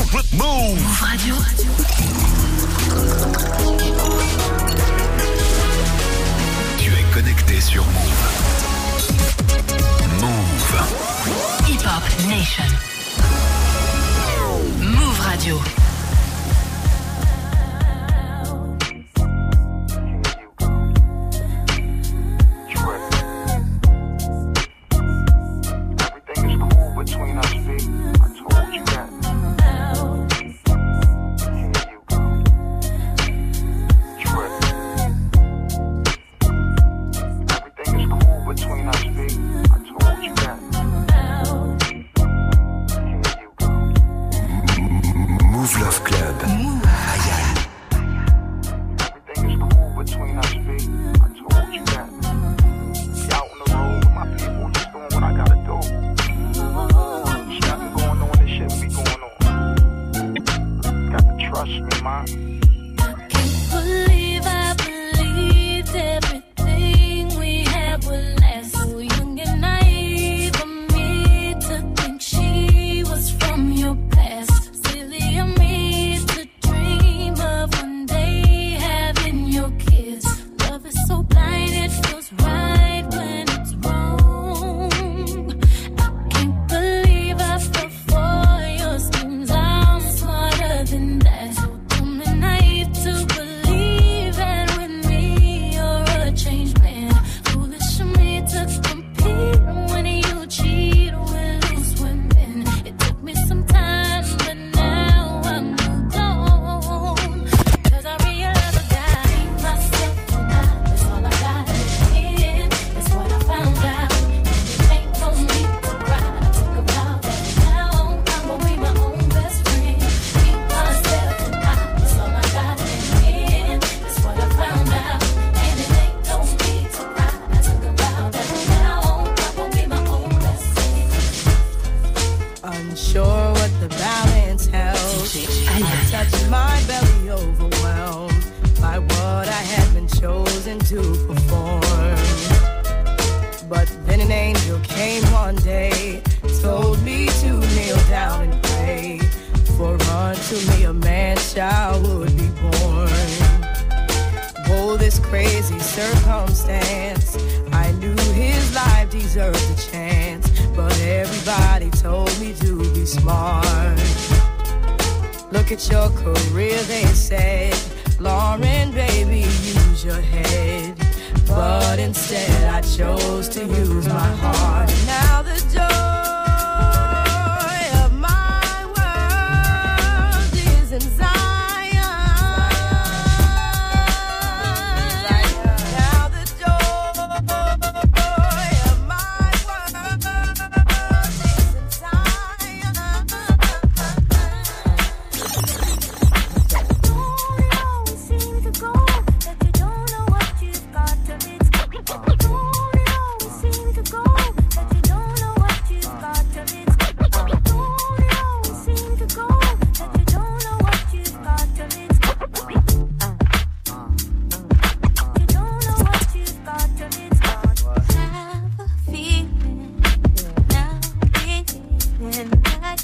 Move 0.00 0.80
Radio. 0.98 1.34
Tu 6.78 6.90
es 6.90 7.04
connecté 7.12 7.60
sur 7.60 7.84
Move. 7.84 9.12
Move. 10.20 11.68
Hip 11.68 11.82
Hop 11.84 12.28
Nation. 12.28 12.64
Move 14.80 15.20
Radio. 15.20 15.60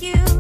you. 0.03 0.36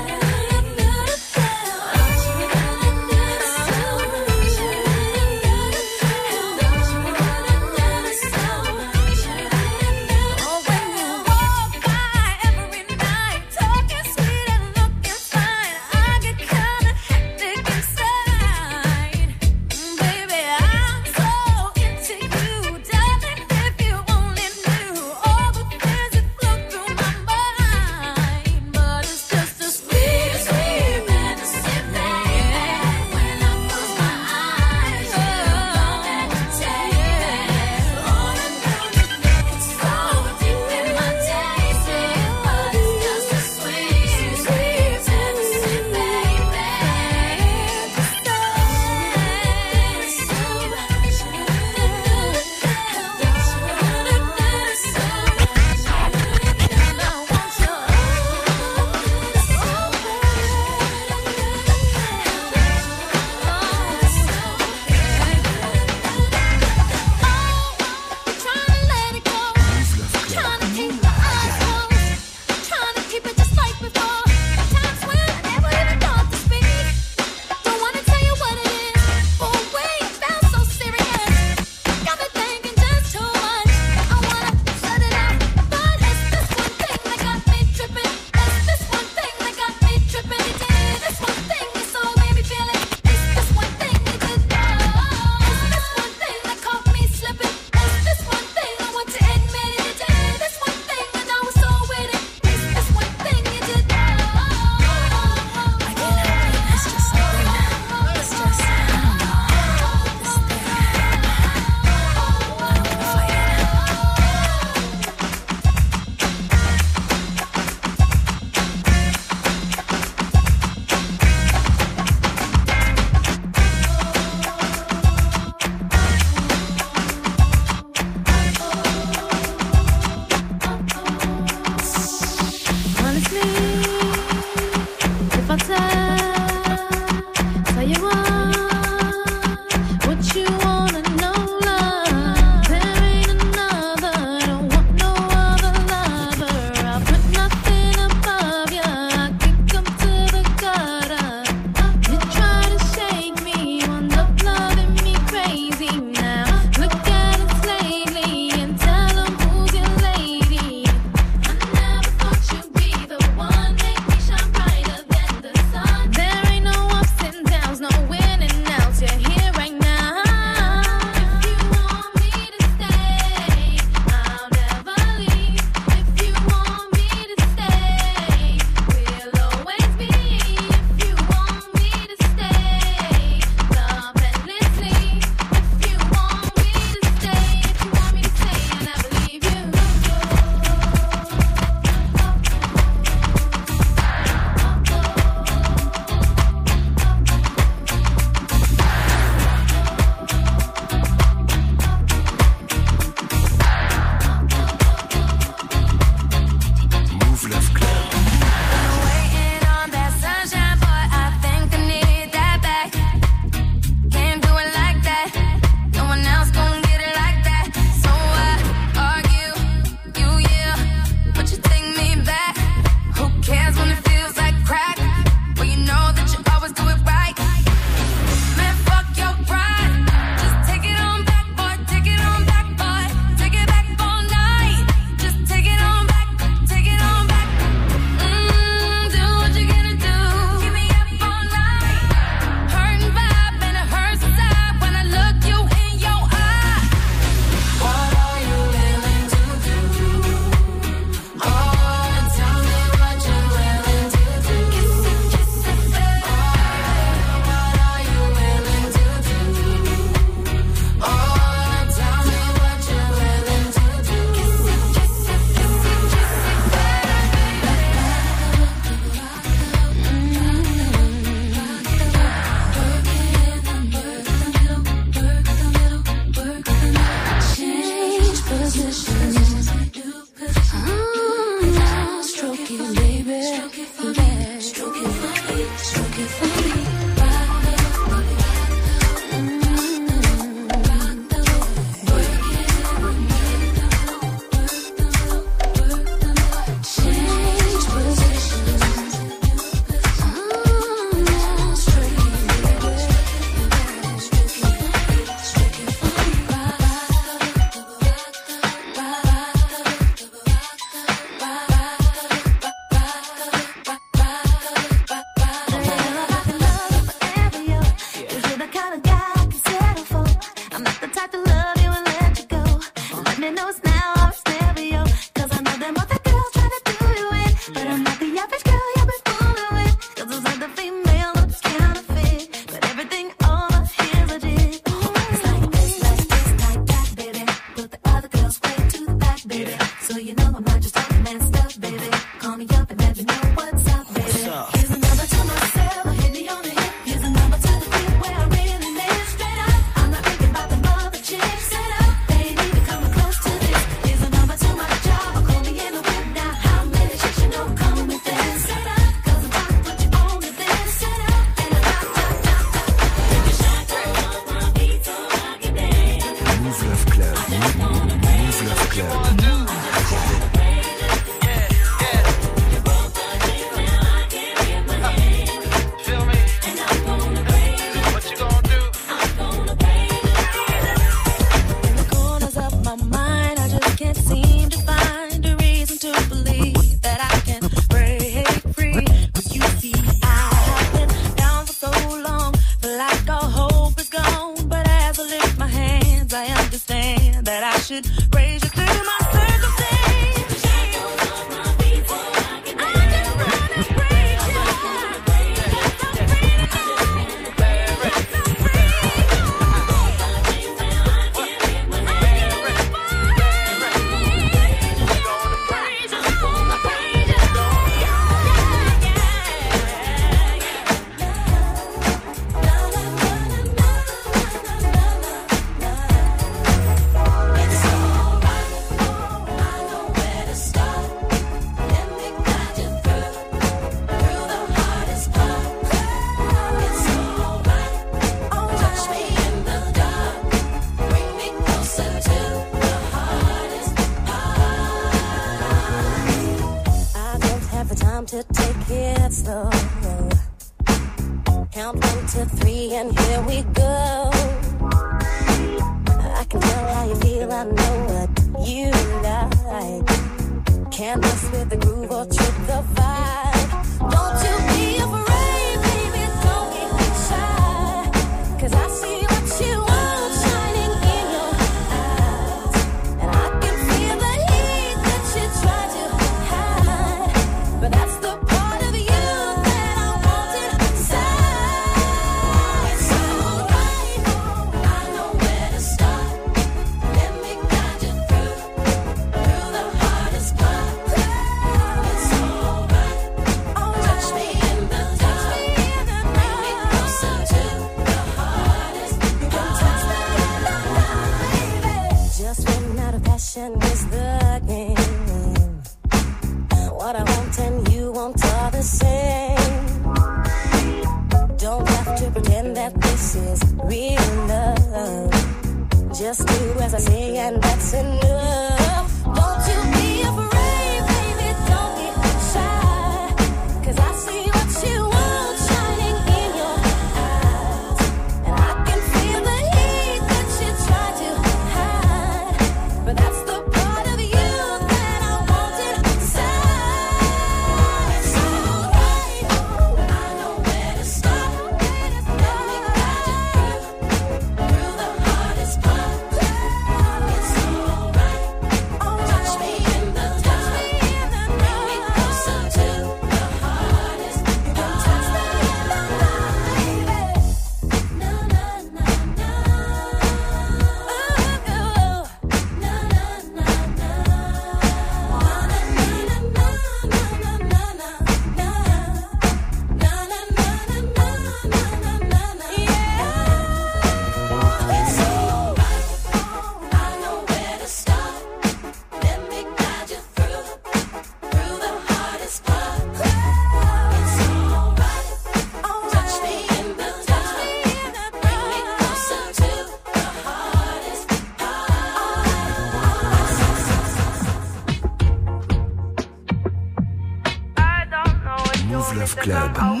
Club. 599.41 600.00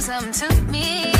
Something 0.00 0.32
to 0.32 0.62
me. 0.72 1.19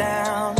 down. 0.00 0.59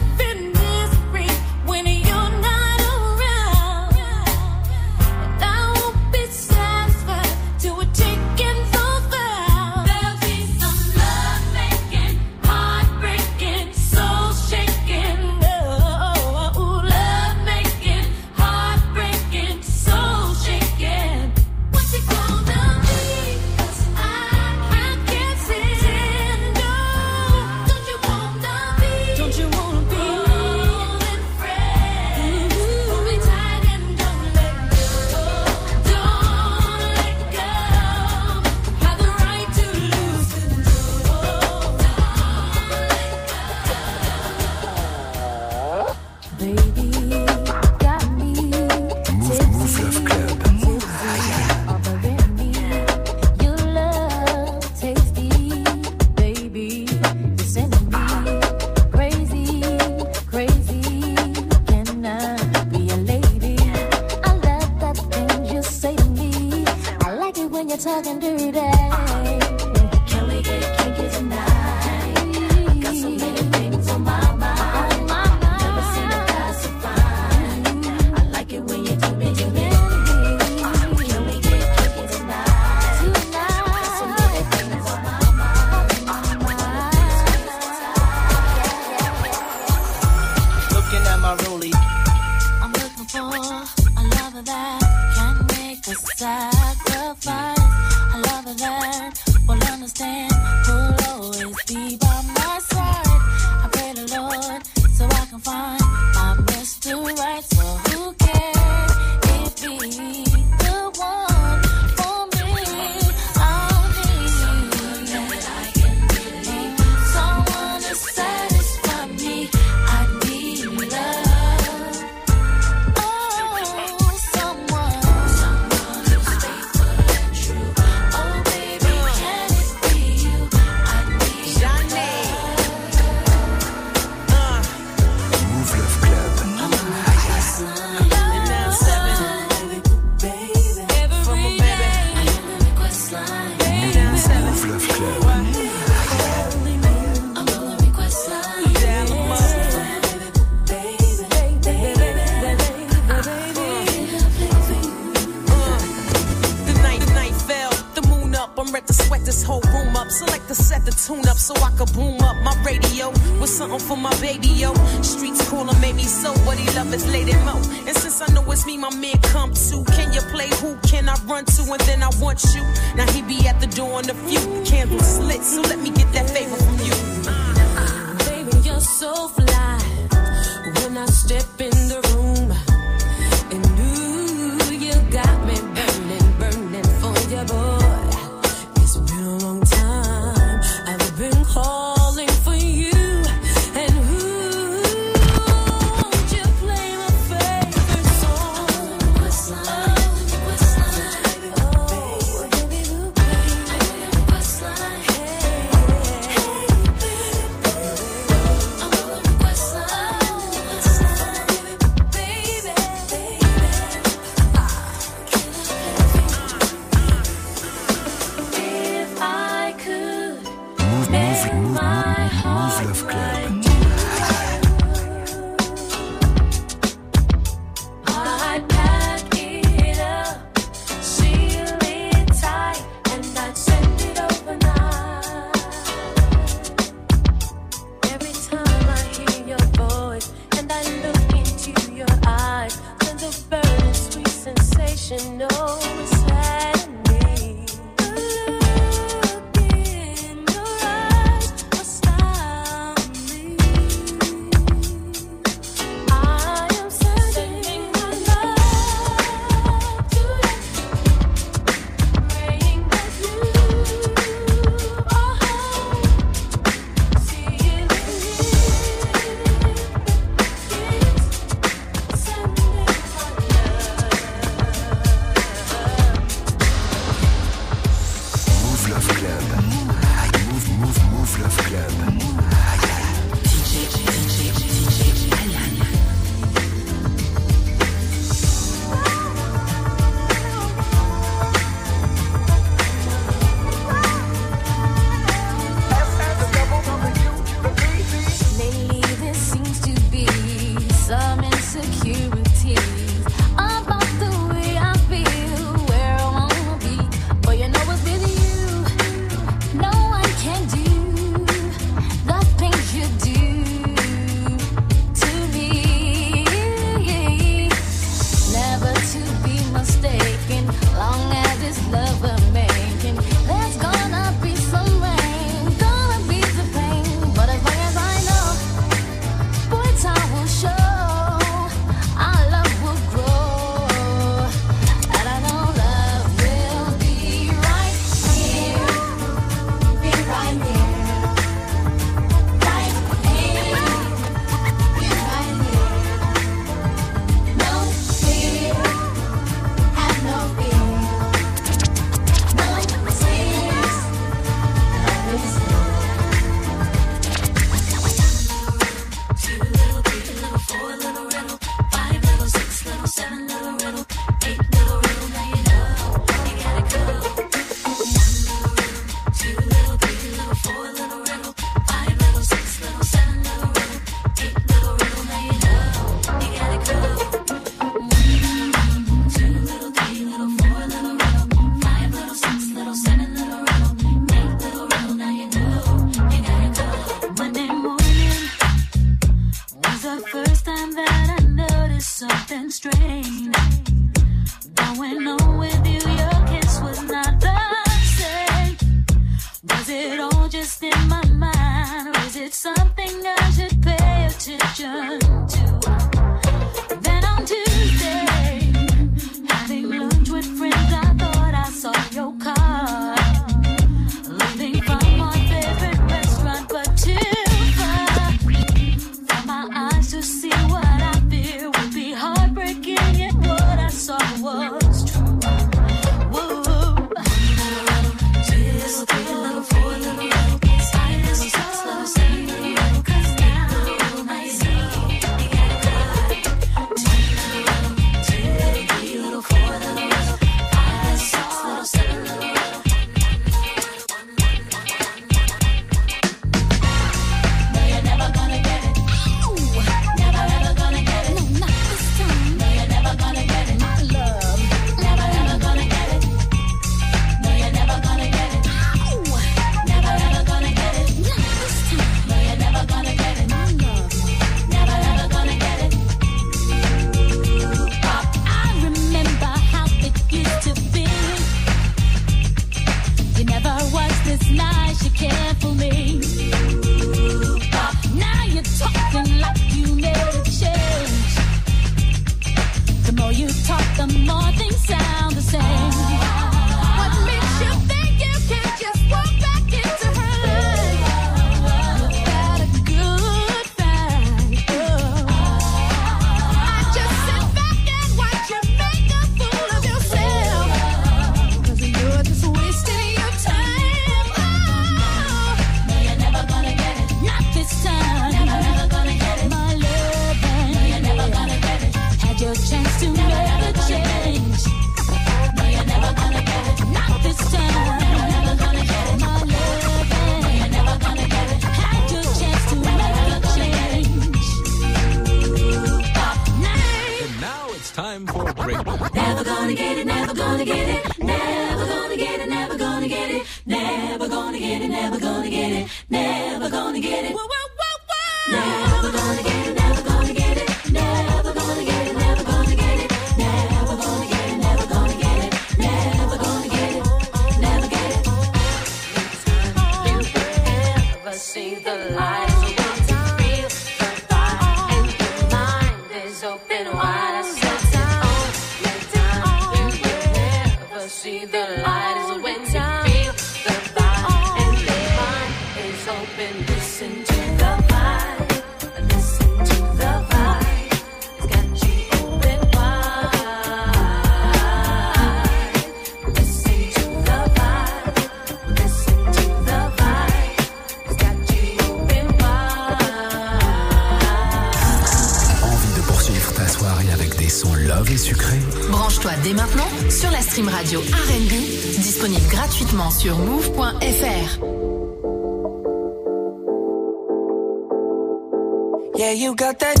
Yeah, 599.79 599.93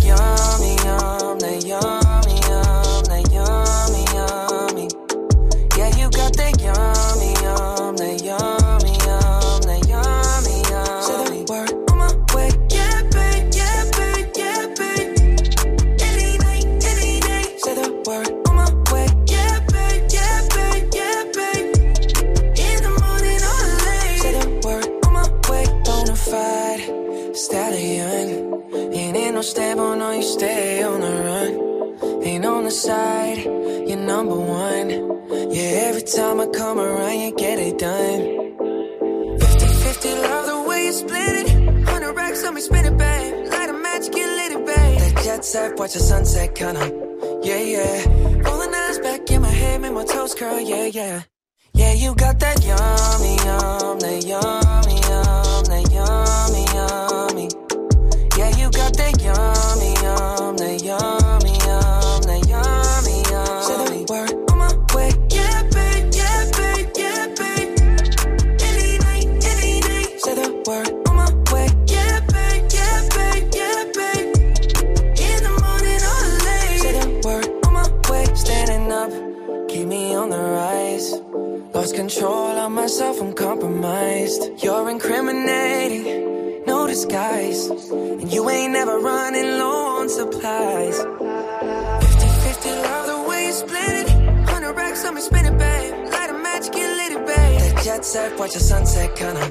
jet 97.83 98.05
set, 98.05 98.37
watch 98.37 98.53
the 98.53 98.59
sunset, 98.59 99.15
kinda. 99.15 99.45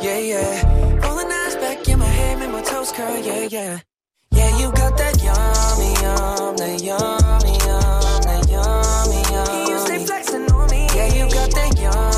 Yeah, 0.00 0.18
yeah. 0.18 0.98
Rolling 1.06 1.30
eyes 1.30 1.54
back 1.56 1.88
in 1.88 1.98
my 1.98 2.06
head, 2.06 2.38
make 2.38 2.50
my 2.50 2.62
toes 2.62 2.92
curl, 2.92 3.18
yeah, 3.18 3.46
yeah. 3.50 3.80
Yeah, 4.32 4.58
you 4.58 4.72
got 4.72 4.96
that 4.98 5.14
yummy, 5.22 5.92
yum, 6.02 6.56
that 6.56 6.82
yummy, 6.82 7.54
yum, 7.66 8.22
that 8.26 8.42
yummy, 8.50 9.20
yum. 9.32 9.68
You 9.68 9.78
stay 9.78 9.98
flexing 10.04 10.50
on 10.50 10.70
me. 10.70 10.86
Yeah, 10.94 11.08
you 11.14 11.30
got 11.30 11.50
that 11.52 11.78
yummy, 11.78 12.17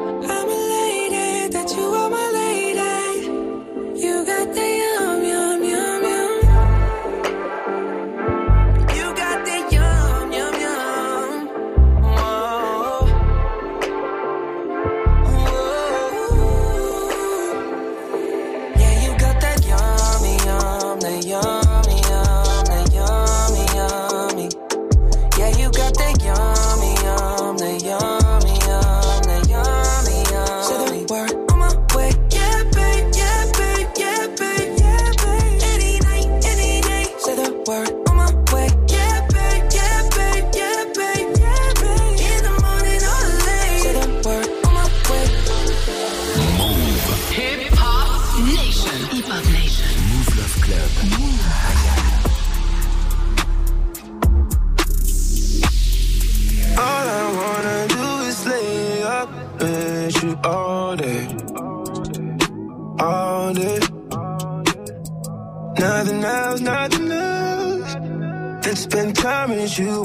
With 69.71 69.87
you 69.87 70.03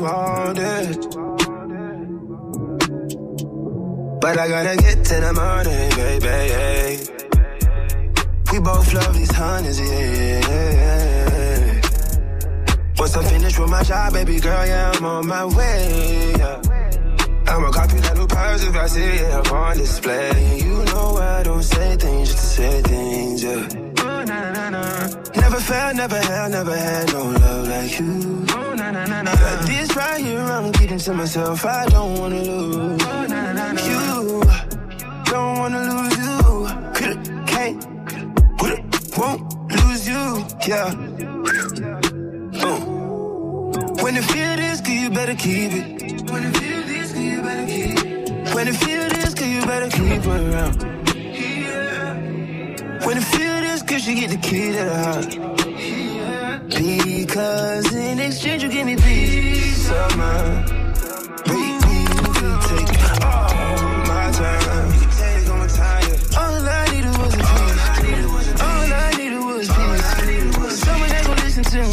day. 0.55 0.87
But 4.21 4.39
I 4.39 4.49
gotta 4.49 4.77
get 4.77 5.05
to 5.05 5.21
the 5.21 5.33
money, 5.33 5.89
baby. 5.97 7.11
We 8.53 8.59
both 8.61 8.93
love 8.95 9.15
these 9.15 9.31
honeys, 9.31 9.81
yeah. 9.81 11.01
Once 12.99 13.17
I'm 13.17 13.25
finished 13.25 13.59
with 13.59 13.71
my 13.71 13.83
job, 13.83 14.13
baby 14.13 14.39
girl, 14.41 14.67
yeah, 14.67 14.93
I'm 14.95 15.05
on 15.05 15.27
my 15.27 15.45
way. 15.45 16.35
Yeah. 16.39 16.63
I'ma 17.49 17.71
copy 17.71 17.99
that 17.99 18.17
new 18.17 18.27
purse 18.27 18.65
if 18.65 18.77
I 18.77 18.87
see 18.87 19.03
it 19.03 19.33
up 19.33 19.53
on 19.53 19.77
display. 19.77 20.61
You 20.65 20.85
know 20.85 21.17
I 21.19 21.43
don't 21.43 21.63
say 21.63 21.97
things 21.97 22.29
just 22.31 22.39
to 22.39 22.47
say 22.47 22.83
things, 22.83 23.43
yeah. 23.43 23.69
Never 25.37 25.61
felt, 25.61 25.97
never 25.97 26.21
had, 26.21 26.51
never 26.51 26.77
had 26.77 27.13
no 27.13 27.25
love 27.25 27.69
like 27.69 28.01
you. 28.01 28.46
Oh, 28.89 29.65
this 29.67 29.97
right 29.97 30.21
here, 30.25 30.39
I'm 30.39 30.73
keeping 30.73 30.99
to 30.99 31.13
myself. 31.13 31.65
I 31.65 31.87
don't 31.87 32.21
wanna 32.21 32.41
lose 32.41 33.03
oh, 33.03 33.23
you. 33.91 34.43
Don't 35.25 35.59
wanna 35.59 35.81
lose 35.91 36.17
you. 36.17 36.39
Coulda, 36.95 37.45
can't, 37.49 37.85
woulda, 38.63 38.79
won't 39.19 39.43
lose 39.73 40.07
you, 40.07 40.47
yeah. 40.69 40.95
Uh. 42.63 42.79
When 44.05 44.15
you 44.15 44.23
feel 44.23 44.55
this, 44.55 44.81
girl, 44.81 44.95
you 44.95 45.11
better 45.11 45.35
keep 45.35 45.73
it. 45.73 46.31
When 46.31 46.45
you 46.45 46.53
feel 46.53 46.83
this, 46.87 47.13
girl, 47.13 47.23
you 47.23 47.43
better 47.43 47.67
keep 47.67 47.99
it. 48.05 48.55
When 48.55 48.67
you 48.69 48.73
feel 48.73 49.09
this, 49.09 49.35
girl, 49.35 49.49
you 49.49 49.67
better 49.67 49.91
keep 49.91 50.23
her 50.23 50.53
around. 50.53 50.83
When 53.05 53.17
you 53.17 53.23
feel 53.23 53.61
this, 53.63 53.83
girl, 53.83 53.99
she 53.99 54.15
get 54.15 54.31
the 54.31 54.37
key 54.37 54.71
to 54.71 54.85
the 54.85 54.95
house. 54.95 55.56
Because 56.69 57.95
in 57.95 58.19
exchange, 58.19 58.63
you 58.65 58.69
give 58.69 58.87
me 58.87 58.97
peace 58.97 59.89
of 59.91 60.17
mind. 60.17 60.67
Take 60.67 60.77
all 63.25 63.99
my 64.09 64.33
time. 64.37 64.93
All 66.37 66.69
I 66.69 66.89
needed 66.91 67.17
was 67.19 67.35
a 67.35 67.39
piece. 67.39 68.61
All 68.61 68.93
I 68.93 69.15
needed 69.17 69.45
was 69.45 69.69
peace. 69.69 70.81
Someone 70.81 71.09
gon' 71.25 71.37
listen 71.37 71.65
to 71.65 71.79
me. 71.79 71.85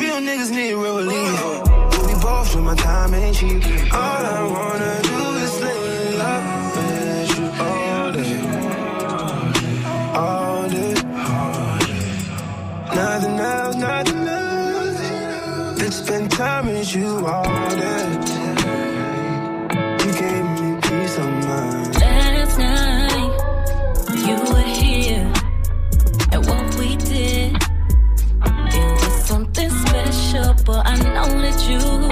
Real 0.00 0.18
niggas 0.20 0.50
need 0.50 0.74
real 0.74 0.96
relief. 0.96 1.40
We 2.06 2.14
both 2.20 2.54
know 2.56 2.62
my 2.62 2.74
time 2.74 3.14
ain't 3.14 3.36
cheap. 3.36 3.62
All 3.94 4.00
I 4.00 4.42
wanna 4.42 5.03
time 16.36 16.66
with 16.66 16.96
you 16.96 17.26
all 17.26 17.44
day. 17.70 18.08
You 20.02 20.12
gave 20.20 20.44
me 20.60 20.80
peace 20.82 21.16
of 21.18 21.30
mind. 21.30 21.94
Last 21.94 22.58
night, 22.58 23.34
you 24.26 24.36
were 24.52 24.68
here, 24.82 25.32
and 26.32 26.46
what 26.46 26.74
we 26.76 26.96
did, 26.96 27.54
it 27.54 28.90
was 29.00 29.24
something 29.26 29.70
special. 29.70 30.54
But 30.66 30.86
I 30.86 30.96
know 30.96 31.28
that 31.42 31.58
you 31.68 32.03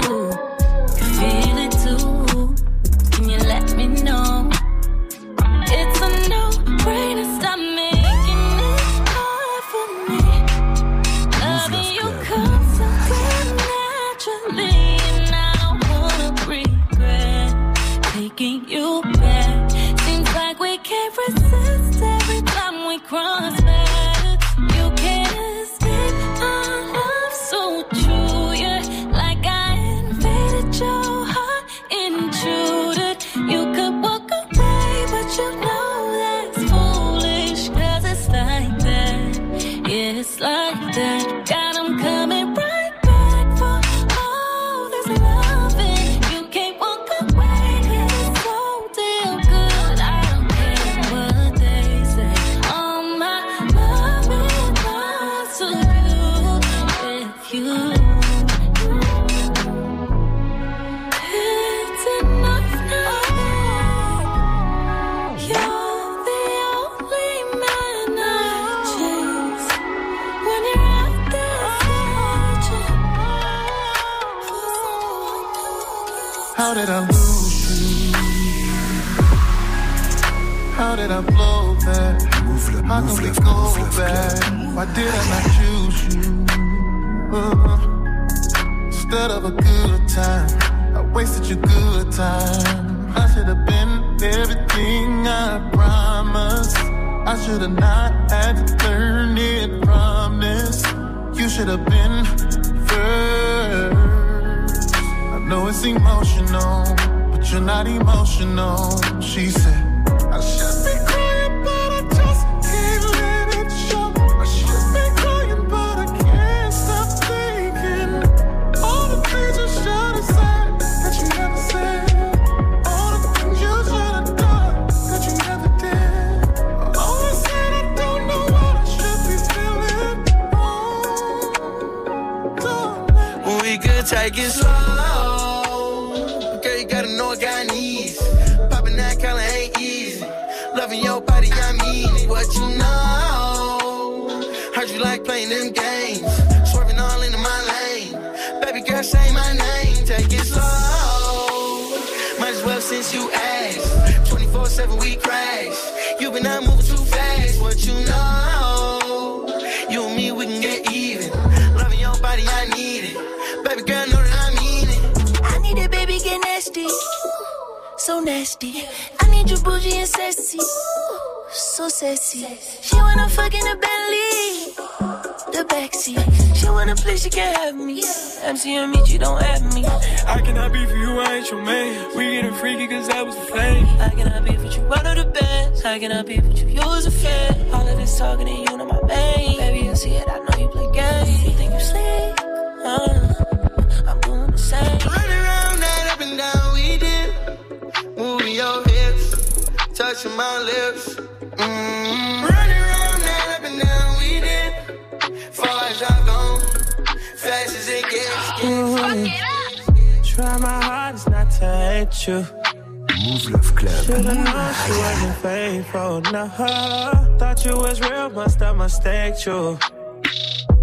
mistake 218.93 219.45
you. 219.45 219.77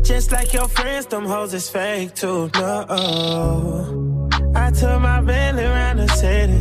Just 0.02 0.32
like 0.32 0.52
your 0.52 0.68
friends, 0.68 1.06
them 1.06 1.24
hoes 1.24 1.54
is 1.54 1.68
fake 1.70 2.14
too. 2.14 2.50
No, 2.54 2.86
I 4.56 4.70
took 4.72 5.00
my 5.00 5.20
Bentley 5.20 5.64
around 5.64 5.98
the 5.98 6.08
city, 6.08 6.61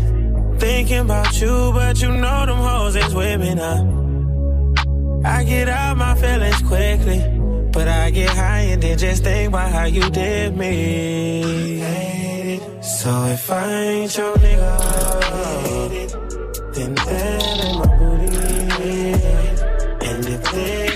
thinking 0.60 1.00
about 1.00 1.42
you, 1.42 1.72
but 1.74 2.00
you 2.02 2.10
know 2.10 2.46
them 2.46 2.58
hoes 2.58 2.96
is 2.96 3.16
with 3.16 3.40
me 3.42 3.56
now. 3.56 3.80
I 5.26 5.44
get 5.44 5.70
out 5.70 5.98
my 5.98 6.14
feelings 6.16 6.62
quickly, 6.62 7.20
but 7.72 7.88
I 7.88 8.12
get 8.12 8.30
high 8.30 8.66
and 8.74 8.84
then 8.84 8.98
just 8.98 9.24
think 9.24 9.50
about 9.50 9.72
how 9.72 9.86
you 9.86 10.08
did 10.10 10.56
me. 10.56 11.80
So 12.82 13.10
if 13.26 13.50
I 13.52 13.72
ain't 13.74 14.18
your 14.18 14.36
nigga, 14.36 14.74
then 16.76 16.94
that 16.96 17.44
ain't 17.66 17.78
my 17.80 17.88
booty. 17.98 18.30
And 20.08 20.26
if 20.26 20.52
they 20.52 20.89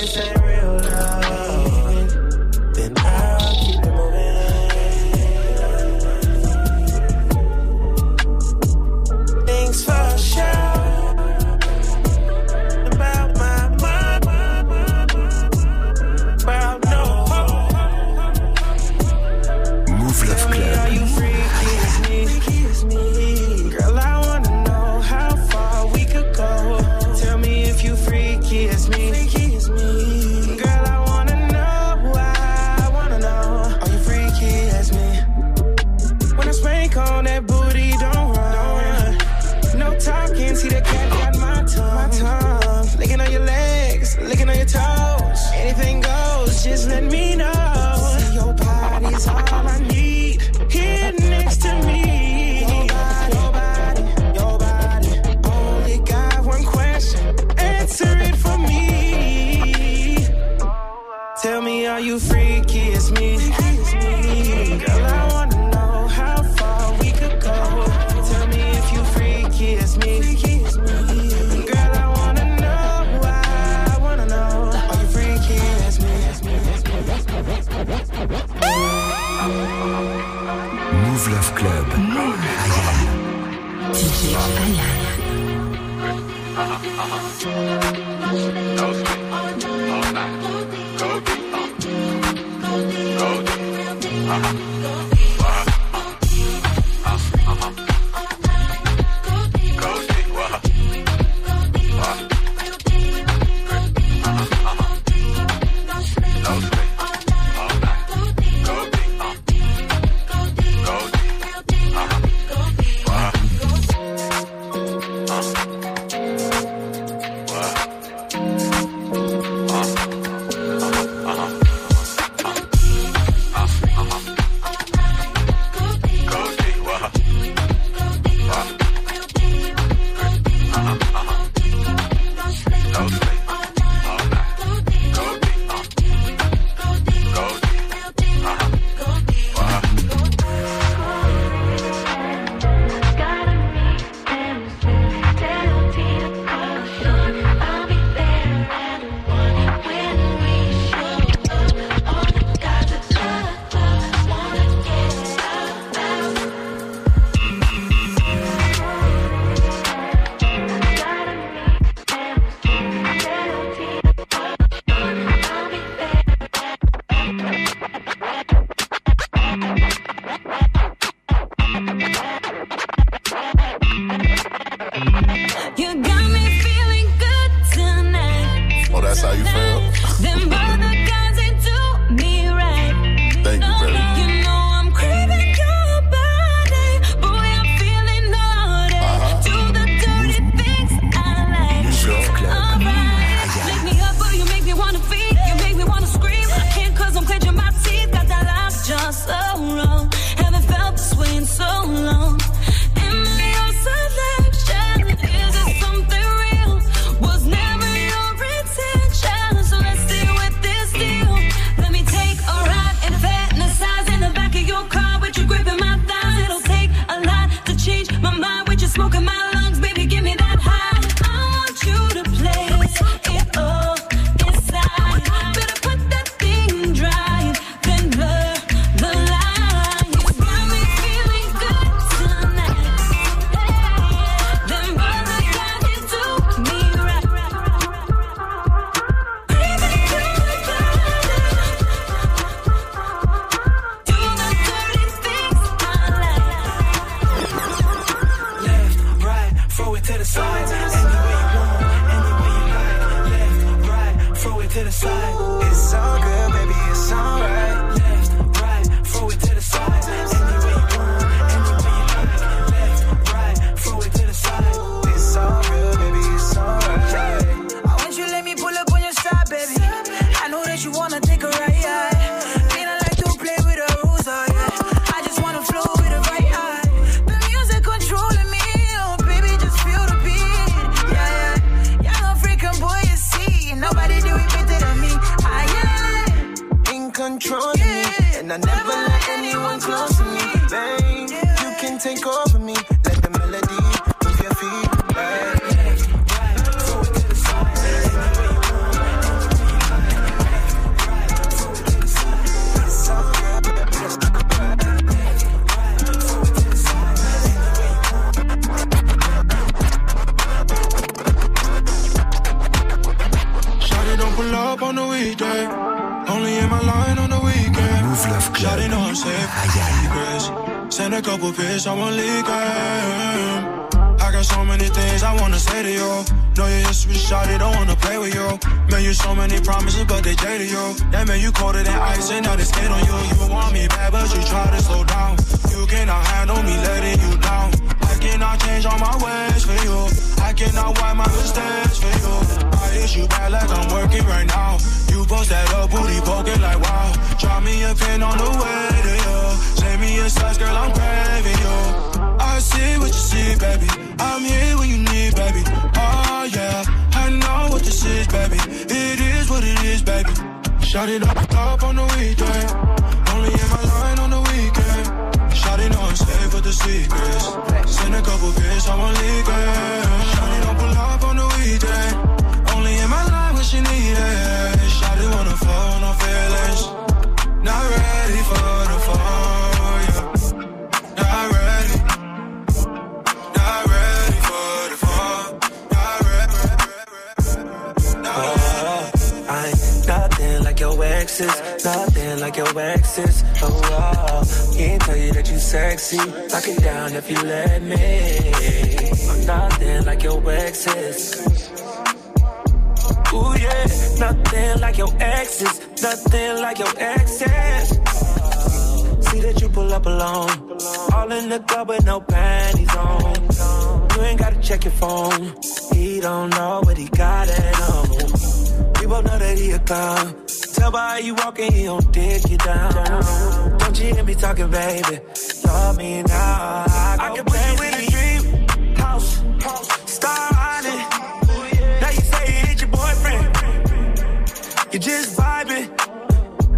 You're 434.94 435.02
just 435.02 435.36
vibing. 435.36 435.90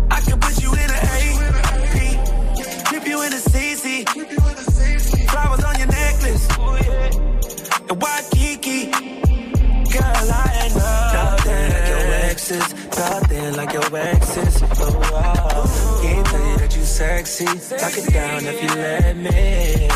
I 0.09 0.21
can 0.21 0.39
put 0.39 0.63
you 0.63 0.71
in 0.71 0.79
an 0.79 1.01
AP. 1.03 2.87
Keep 2.89 3.07
you 3.09 3.21
in 3.23 3.33
a 3.33 3.41
CC. 3.43 4.07
Flowers 5.29 5.61
on 5.65 5.77
your 5.77 5.87
necklace. 5.87 6.47
And 7.89 8.01
why 8.01 8.21
Kiki? 8.31 8.89
Girl, 8.89 10.31
I 10.31 10.61
ain't. 10.63 10.75
Nothing 11.13 11.73
like 11.73 11.87
your 11.89 12.13
exes. 12.23 12.73
Nothing 12.97 13.55
like 13.57 13.73
your 13.73 13.97
exes. 13.97 14.63
Oh, 14.63 15.01
oh. 15.11 15.99
Can't 16.01 16.25
tell 16.25 16.47
you 16.47 16.57
that 16.57 16.73
you 16.73 16.83
sexy. 16.83 17.45
Talk 17.45 17.97
it 17.97 18.13
down 18.13 18.45
if 18.45 18.63
you 18.63 18.69
let 18.81 19.17
me. 19.17 19.87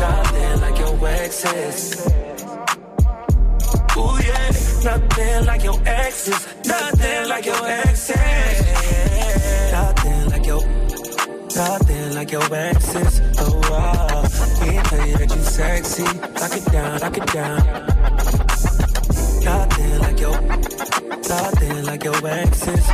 Nothing 0.00 0.60
like 0.62 0.78
your 0.78 1.08
exes 1.08 2.27
nothing 4.88 5.44
like 5.44 5.64
your 5.64 5.80
exes. 5.84 6.46
Nothing 6.64 7.28
like 7.28 7.44
your 7.44 7.66
exes. 7.66 8.16
Nothing 9.72 10.30
like 10.30 10.46
your, 10.46 10.62
nothing 11.56 12.14
like 12.14 12.30
your 12.32 12.54
exes. 12.54 13.20
Oh 13.38 13.54
wow, 13.70 14.24
can't 14.60 14.86
tell 14.86 15.06
you 15.06 15.16
that 15.18 15.30
you 15.36 15.42
sexy. 15.42 16.04
Lock 16.40 16.56
it 16.60 16.64
down, 16.72 17.00
lock 17.00 17.16
it 17.18 17.26
down. 17.38 17.60
Nothing 19.44 19.98
like 20.04 20.20
your, 20.20 20.40
nothing 21.32 21.84
like 21.84 22.04
your 22.04 22.26
exes. 22.26 22.86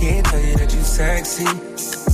Can't 0.00 0.26
tell 0.26 0.40
you 0.40 0.56
that 0.56 0.70
you 0.74 0.82
sexy. 0.98 2.05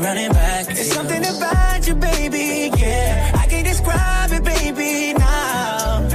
running 0.00 0.32
back. 0.32 0.66
To 0.66 0.70
it's 0.72 0.88
you. 0.88 0.94
something 0.94 1.24
about 1.24 1.86
you, 1.86 1.94
baby. 1.94 2.70
Yeah, 2.76 3.32
I 3.42 3.46
can't 3.46 3.66
describe 3.66 4.32
it, 4.32 4.44
baby. 4.44 5.14
Now 5.18 6.08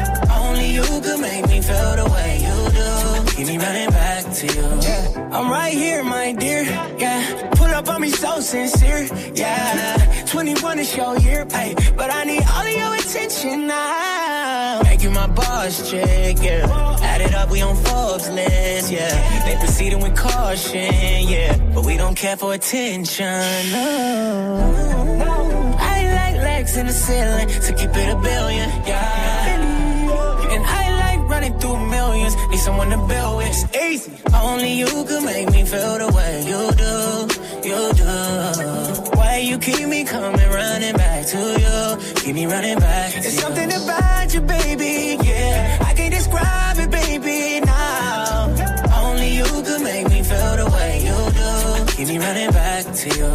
only 0.43 0.73
you 0.73 0.84
could 0.84 1.19
make 1.19 1.47
me 1.47 1.61
feel 1.61 1.95
the 1.95 2.07
way 2.15 2.31
you 2.45 2.55
do. 2.77 3.35
Keep 3.35 3.47
me 3.47 3.57
running 3.57 3.89
back 3.89 4.23
to 4.39 4.45
you. 4.47 4.68
Yeah, 4.81 5.30
I'm 5.31 5.49
right 5.49 5.73
here, 5.73 6.03
my 6.03 6.34
dear. 6.34 6.64
Yeah, 6.97 7.51
pull 7.55 7.68
up 7.68 7.88
on 7.89 8.01
me 8.01 8.10
so 8.10 8.39
sincere. 8.39 9.07
Yeah, 9.34 10.26
21 10.27 10.80
is 10.80 10.95
your 10.95 11.18
year, 11.19 11.45
ay, 11.51 11.76
but 11.97 12.10
I 12.14 12.23
need 12.23 12.43
all 12.53 12.65
of 12.65 12.72
your 12.72 12.95
attention 12.95 13.68
now. 13.68 14.12
Make 14.81 15.03
you 15.03 15.11
my 15.11 15.27
boss 15.27 15.89
chick, 15.89 16.37
yeah. 16.41 16.97
Add 17.01 17.21
it 17.21 17.33
up, 17.33 17.49
we 17.51 17.61
on 17.61 17.75
Forbes 17.75 18.29
list, 18.29 18.91
yeah. 18.91 19.45
They 19.45 19.55
proceeding 19.57 19.99
with 20.01 20.15
caution, 20.15 21.27
yeah. 21.27 21.57
But 21.73 21.85
we 21.85 21.97
don't 21.97 22.15
care 22.15 22.37
for 22.37 22.53
attention, 22.53 23.71
no. 23.71 25.75
I 25.79 26.03
like 26.19 26.35
legs 26.41 26.75
in 26.77 26.85
the 26.87 26.93
ceiling, 26.93 27.47
to 27.47 27.73
keep 27.73 27.89
it 27.95 28.09
a 28.15 28.17
billion, 28.21 28.69
yeah. 28.87 29.59
And 30.53 30.63
I 30.65 30.83
like 31.03 31.29
running 31.29 31.57
through 31.59 31.79
millions, 31.89 32.35
need 32.49 32.59
someone 32.59 32.89
to 32.89 32.97
build 33.07 33.37
with. 33.37 33.47
It's 33.49 33.65
easy. 33.75 34.11
Only 34.33 34.73
you 34.73 34.85
can 34.85 35.25
make 35.25 35.49
me 35.51 35.63
feel 35.65 35.97
the 35.97 36.07
way 36.15 36.43
you 36.51 36.71
do, 36.83 37.69
you 37.69 37.93
do. 37.93 39.12
Why 39.34 39.39
you 39.39 39.57
keep 39.57 39.88
me 39.88 40.03
coming 40.03 40.47
running 40.51 40.95
back 40.95 41.26
to 41.34 41.39
you? 41.64 42.14
Keep 42.22 42.35
me 42.35 42.45
running 42.45 42.77
back. 42.77 43.18
It's 43.18 43.41
something 43.41 43.73
about 43.73 44.31
you, 44.31 44.41
baby. 44.41 45.18
Yeah, 45.26 45.80
I 45.81 45.91
can't 45.95 46.14
describe 46.14 46.77
it, 46.77 46.91
baby. 46.91 47.60
Now 47.65 48.53
only 49.01 49.30
you 49.38 49.45
could 49.65 49.81
make 49.81 50.07
me 50.07 50.22
feel 50.22 50.55
the 50.61 50.69
way 50.76 51.01
you 51.07 51.18
do. 51.39 51.51
Keep 51.95 52.10
me 52.10 52.18
running 52.19 52.51
back 52.51 52.84
to 53.01 53.10
you. 53.18 53.31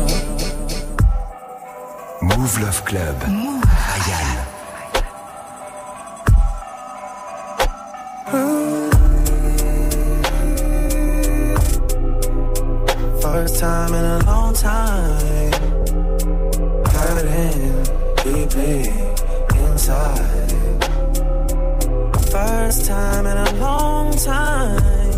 Mouv' 2.29 2.61
Love 2.62 2.85
Club. 2.85 3.16
Mouv'. 3.23 3.59
First 13.20 13.59
time 13.59 13.95
in 13.95 14.05
a 14.05 14.19
long 14.25 14.55
time 14.55 15.68
Deeply 18.59 18.90
inside. 19.70 20.18
First 22.28 22.86
time 22.86 23.24
in 23.26 23.36
a 23.36 23.52
long 23.60 24.12
time. 24.16 25.12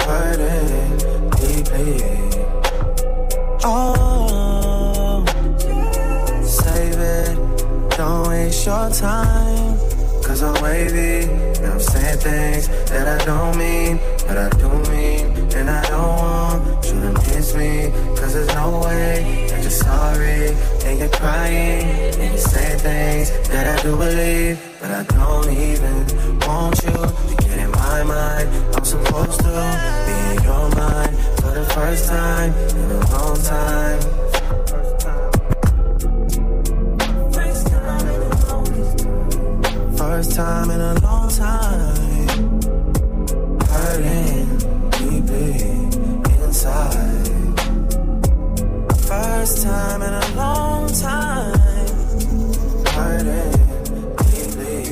Hurting 0.00 0.96
deeply. 1.36 2.00
Oh, 3.64 5.24
save 6.42 6.98
it. 6.98 7.36
Don't 7.98 8.28
waste 8.28 8.64
your 8.64 8.90
time. 8.92 9.78
Cause 10.22 10.42
I'm 10.42 10.62
wavy. 10.62 11.30
And 11.58 11.66
I'm 11.66 11.80
saying 11.80 12.18
things 12.18 12.68
that 12.88 13.20
I 13.20 13.24
don't 13.26 13.58
mean, 13.58 14.00
but 14.26 14.38
I 14.38 14.48
do 14.56 14.90
mean. 14.90 15.37
And 15.58 15.68
I 15.68 15.82
don't 15.88 16.16
want 16.22 16.84
you 16.86 17.00
to 17.00 17.12
miss 17.12 17.52
me. 17.56 17.90
Cause 18.16 18.34
there's 18.34 18.54
no 18.54 18.78
way 18.78 19.46
that 19.50 19.60
you're 19.60 19.70
sorry. 19.70 20.54
And 20.86 20.98
you're 21.00 21.08
crying. 21.08 21.82
And 22.14 22.30
you're 22.30 22.38
saying 22.38 22.78
things 22.78 23.48
that 23.48 23.66
I 23.66 23.82
do 23.82 23.96
believe. 23.96 24.56
But 24.80 24.90
I 24.92 25.02
don't 25.02 25.50
even 25.50 25.96
want 26.46 26.80
you 26.84 26.92
to 26.92 27.36
get 27.42 27.58
in 27.58 27.70
my 27.72 28.02
mind. 28.04 28.48
I'm 28.76 28.84
supposed 28.84 29.40
to 29.40 29.52
be 30.06 30.16
in 30.30 30.44
your 30.44 30.70
mind 30.76 31.18
for 31.40 31.50
the 31.50 31.66
first 31.74 32.06
time 32.06 32.52
in 32.52 32.90
a 32.92 33.00
long 33.10 33.36
time. 33.42 34.00
First 39.96 40.36
time 40.36 40.70
in 40.70 40.80
a 40.80 40.94
long 41.00 41.28
time. 41.28 42.60
Hurting 43.68 44.37
First 49.48 49.62
time 49.62 50.02
in 50.02 50.12
a 50.12 50.34
long 50.36 50.86
time. 50.88 51.58
Hurting 52.96 53.52
deeply. 54.28 54.82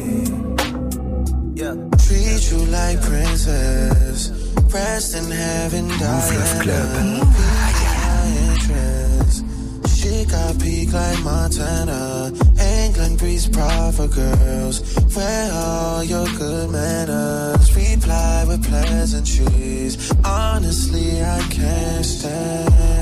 Yeah. 1.61 1.75
Treat 2.07 2.43
you 2.51 2.65
like 2.73 3.03
princess. 3.03 4.31
Rest 4.73 5.15
in 5.15 5.31
heaven, 5.31 5.89
Love 6.01 6.63
Club. 6.63 6.91
interest. 8.49 9.45
Ah, 9.45 9.89
she 9.89 10.25
got 10.25 10.59
peak 10.59 10.91
like 10.91 11.23
Montana. 11.23 12.33
England 12.59 13.19
breeze 13.19 13.47
proud 13.51 13.95
for 13.95 14.09
girls. 14.09 14.81
Where 15.15 15.53
are 15.53 16.03
your 16.03 16.27
good 16.39 16.71
manners? 16.71 17.77
Reply 17.77 18.45
with 18.49 18.65
pleasantries. 18.67 20.11
Honestly, 20.25 21.23
I 21.23 21.41
can't 21.51 22.07
stand 22.07 22.96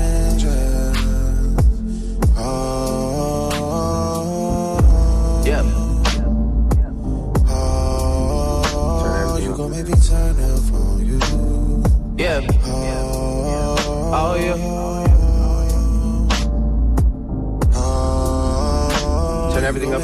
I 19.95 19.97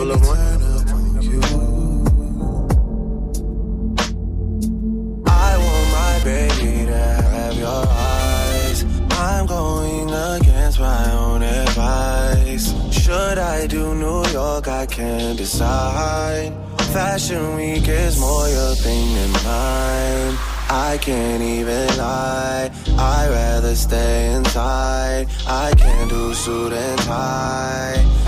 want 5.57 5.87
my 5.91 6.21
baby 6.23 6.85
to 6.85 6.95
have 6.95 7.57
your 7.57 7.85
eyes. 7.87 8.85
I'm 9.11 9.45
going 9.47 10.09
against 10.09 10.79
my 10.79 11.11
own 11.11 11.43
advice. 11.43 12.73
Should 12.93 13.37
I 13.37 13.67
do 13.67 13.93
New 13.93 14.25
York? 14.31 14.69
I 14.69 14.85
can't 14.85 15.37
decide. 15.37 16.53
Fashion 16.93 17.57
week 17.57 17.89
is 17.89 18.17
more 18.17 18.47
your 18.47 18.75
thing 18.75 19.13
than 19.13 19.31
mine. 19.43 20.37
I 20.69 20.97
can't 21.01 21.43
even 21.43 21.97
lie. 21.97 22.71
I'd 22.97 23.29
rather 23.29 23.75
stay 23.75 24.31
inside. 24.35 25.27
I 25.45 25.73
can't 25.75 26.09
do 26.09 26.33
suit 26.33 26.71
and 26.71 26.99
tie. 27.01 28.20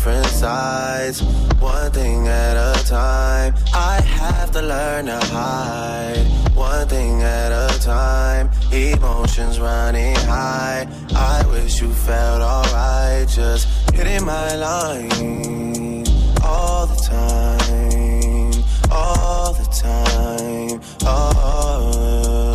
Different 0.00 0.26
sides. 0.28 1.22
One 1.60 1.90
thing 1.92 2.26
at 2.26 2.56
a 2.56 2.84
time. 2.86 3.54
I 3.74 4.00
have 4.00 4.50
to 4.52 4.62
learn 4.62 5.04
to 5.06 5.20
hide. 5.26 6.26
One 6.54 6.88
thing 6.88 7.20
at 7.22 7.52
a 7.52 7.78
time. 7.80 8.48
Emotions 8.72 9.60
running 9.60 10.16
high. 10.16 10.88
I 11.14 11.44
wish 11.48 11.82
you 11.82 11.92
felt 11.92 12.40
alright. 12.40 13.28
Just 13.28 13.68
hitting 13.92 14.24
my 14.24 14.54
line 14.56 16.06
all 16.42 16.86
the 16.86 16.96
time. 16.96 18.52
All 18.90 19.52
the 19.52 19.66
time. 19.84 20.80
Oh, 21.04 22.54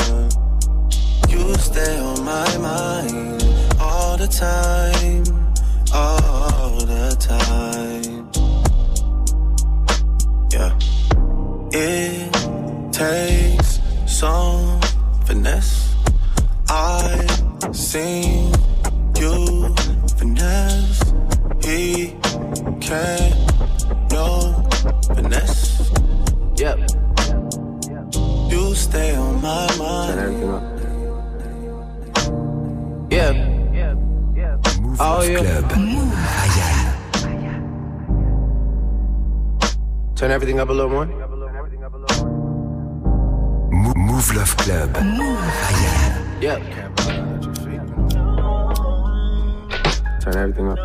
you 1.30 1.54
stay 1.60 2.00
on 2.00 2.24
my 2.26 2.58
mind 2.58 3.44
all 3.80 4.18
the 4.18 4.28
time, 4.28 5.24
all 5.94 6.35
the 7.10 7.16
time. 7.18 8.30
Yeah, 10.52 10.74
it 11.72 12.32
takes 12.94 13.80
some 14.08 14.82
finesse. 15.26 15.96
I 16.70 17.26
seen 17.72 18.54
you 19.20 19.76
finesse. 20.18 21.14
He 21.64 22.16
can't 22.82 23.36
no 24.12 24.64
finesse. 25.14 25.92
Yep. 26.58 26.78
You 28.52 28.76
stay 28.76 29.16
on 29.16 29.42
my 29.42 29.78
mind. 29.78 30.14
Turn 30.14 30.20
everything 30.24 30.50
up. 30.50 30.64
Yeah. 33.12 33.56
Oh, 34.98 35.22
yeah. 35.24 35.40
Club. 35.40 35.72
Ryan. 35.72 36.85
Turn 40.16 40.32
everything 40.32 40.60
up 40.62 40.70
a 40.70 40.72
little 40.72 40.90
more. 40.90 41.06
Mo- 41.06 41.28
Mouv' 44.08 44.34
Love 44.34 44.56
Club. 44.56 44.96
Ryan. 44.96 46.42
Yep. 46.42 46.62
Turn 50.22 50.36
everything 50.38 50.70
up. 50.70 50.78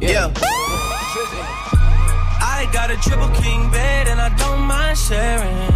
Yeah. 0.00 0.30
I 2.40 2.68
got 2.72 2.90
a 2.90 2.96
triple 2.96 3.28
king 3.40 3.70
bed 3.70 4.08
and 4.08 4.20
I 4.20 4.28
don't 4.36 4.60
mind 4.60 4.98
sharing. 4.98 5.70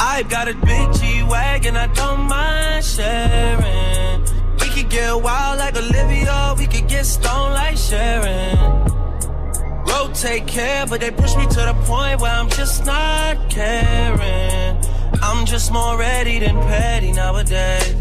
I've 0.00 0.28
got 0.28 0.48
a 0.48 0.54
big 0.54 0.92
G 0.94 1.22
wagon, 1.22 1.76
and 1.76 1.90
I 1.90 1.94
don't 1.94 2.22
mind 2.22 2.84
sharing. 2.84 4.22
We 4.60 4.68
could 4.74 4.88
get 4.90 5.14
wild 5.22 5.58
like 5.60 5.76
Olivia, 5.76 6.54
we 6.58 6.66
could 6.66 6.88
get 6.88 7.06
stoned 7.06 7.54
like 7.54 7.76
Sharon. 7.76 8.91
Rotate 9.92 10.46
care, 10.46 10.86
but 10.86 11.00
they 11.00 11.10
push 11.10 11.36
me 11.36 11.44
to 11.46 11.60
the 11.70 11.74
point 11.84 12.20
where 12.20 12.32
I'm 12.32 12.48
just 12.48 12.86
not 12.86 13.50
caring. 13.50 14.76
I'm 15.22 15.44
just 15.44 15.70
more 15.70 15.98
ready 15.98 16.38
than 16.38 16.56
petty 16.56 17.12
nowadays. 17.12 17.94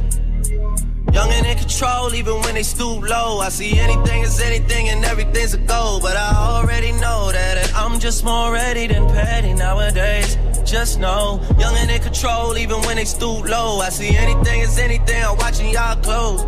Young 1.12 1.30
and 1.32 1.46
in 1.46 1.58
control, 1.58 2.14
even 2.14 2.36
when 2.44 2.56
they 2.56 2.64
stoop 2.64 3.04
low. 3.04 3.40
I 3.40 3.50
see 3.50 3.78
anything 3.78 4.22
is 4.22 4.40
anything 4.40 4.88
and 4.88 5.04
everything's 5.04 5.54
a 5.54 5.58
goal. 5.58 6.00
But 6.00 6.16
I 6.16 6.32
already 6.34 6.94
know 6.94 7.32
that 7.34 7.76
I'm 7.76 8.00
just 8.00 8.24
more 8.24 8.54
ready 8.54 8.88
than 8.88 9.08
petty 9.10 9.54
nowadays. 9.54 10.38
Just 10.64 11.00
know, 11.00 11.42
young 11.60 11.76
and 11.76 11.92
in 11.92 12.02
control, 12.02 12.58
even 12.58 12.80
when 12.84 12.96
they 12.96 13.06
stoop 13.06 13.50
low. 13.50 13.80
I 13.82 13.90
see 13.90 14.16
anything 14.16 14.62
is 14.62 14.78
anything, 14.78 15.22
I'm 15.22 15.36
watching 15.38 15.70
y'all 15.70 15.98
close. 15.98 16.42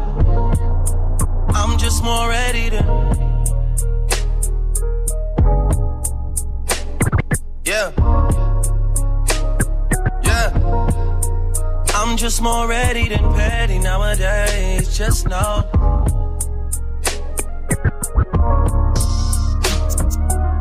I'm 1.54 1.78
just 1.78 2.02
more 2.02 2.30
ready 2.30 2.70
than. 2.70 3.23
Yeah. 7.66 7.92
Yeah. 10.24 10.52
I'm 11.96 12.18
just 12.18 12.42
more 12.42 12.68
ready 12.68 13.08
than 13.08 13.34
petty 13.34 13.80
nowadays. 13.80 14.98
Just 14.98 15.30
know. 15.30 15.64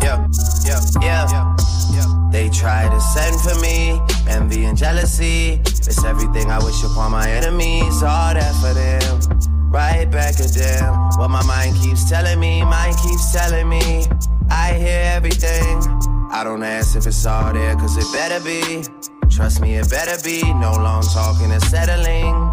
Yeah, 0.00 0.28
yeah, 0.64 0.80
yeah, 1.00 1.56
yeah. 1.92 2.28
They 2.30 2.48
try 2.50 2.88
to 2.88 3.00
send 3.00 3.40
for 3.40 3.60
me, 3.60 4.00
envy 4.28 4.64
and 4.64 4.78
jealousy. 4.78 5.60
It's 5.64 6.04
everything 6.04 6.52
I 6.52 6.62
wish 6.62 6.84
upon 6.84 7.10
my 7.10 7.28
enemies. 7.28 8.00
All 8.04 8.32
that 8.34 8.54
for 8.60 8.74
them, 8.74 9.70
right 9.72 10.08
back 10.08 10.38
at 10.38 10.54
them. 10.54 10.94
What 11.18 11.30
my 11.30 11.44
mind 11.46 11.74
keeps 11.82 12.08
telling 12.08 12.38
me, 12.38 12.62
mind 12.62 12.96
keeps 13.02 13.32
telling 13.32 13.68
me. 13.68 14.06
I 14.48 14.74
hear 14.74 15.02
everything. 15.16 16.11
I 16.34 16.44
don't 16.44 16.62
ask 16.62 16.96
if 16.96 17.06
it's 17.06 17.26
all 17.26 17.52
there, 17.52 17.74
cause 17.76 17.98
it 17.98 18.10
better 18.10 18.42
be. 18.42 18.84
Trust 19.28 19.60
me, 19.60 19.76
it 19.76 19.90
better 19.90 20.16
be. 20.24 20.42
No 20.54 20.72
long 20.72 21.02
talking 21.02 21.52
and 21.52 21.62
settling. 21.64 22.50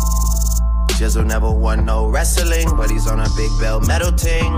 Jizzle 0.99 1.25
never 1.25 1.49
won 1.49 1.85
no 1.85 2.09
wrestling, 2.09 2.67
but 2.75 2.91
he's 2.91 3.07
on 3.07 3.21
a 3.21 3.29
big 3.37 3.49
belt 3.61 3.87
metal 3.87 4.11
ting. 4.11 4.51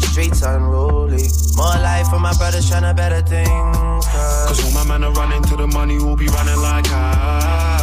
Streets 0.00 0.42
unruly. 0.42 1.22
More 1.56 1.78
life 1.78 2.08
for 2.08 2.18
my 2.18 2.36
brothers 2.36 2.68
trying 2.68 2.82
to 2.82 2.94
better 2.94 3.22
things. 3.22 3.46
Cause 3.46 4.64
all 4.64 4.72
my 4.72 4.84
men 4.88 5.04
are 5.04 5.12
running 5.12 5.44
to 5.44 5.56
the 5.56 5.68
money, 5.68 5.96
will 5.98 6.16
be 6.16 6.26
running 6.26 6.60
like 6.60 6.86
I. 6.88 7.78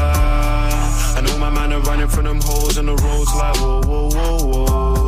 And 1.17 1.29
all 1.29 1.37
my 1.39 1.51
man 1.51 1.71
are 1.71 1.79
running 1.81 2.09
from 2.09 2.25
them 2.25 2.41
holes 2.41 2.77
in 2.77 2.87
the 2.87 2.95
roads 2.95 3.33
like 3.33 3.55
whoa, 3.55 3.81
whoa, 3.81 4.09
whoa, 4.09 4.45
whoa. 4.45 5.02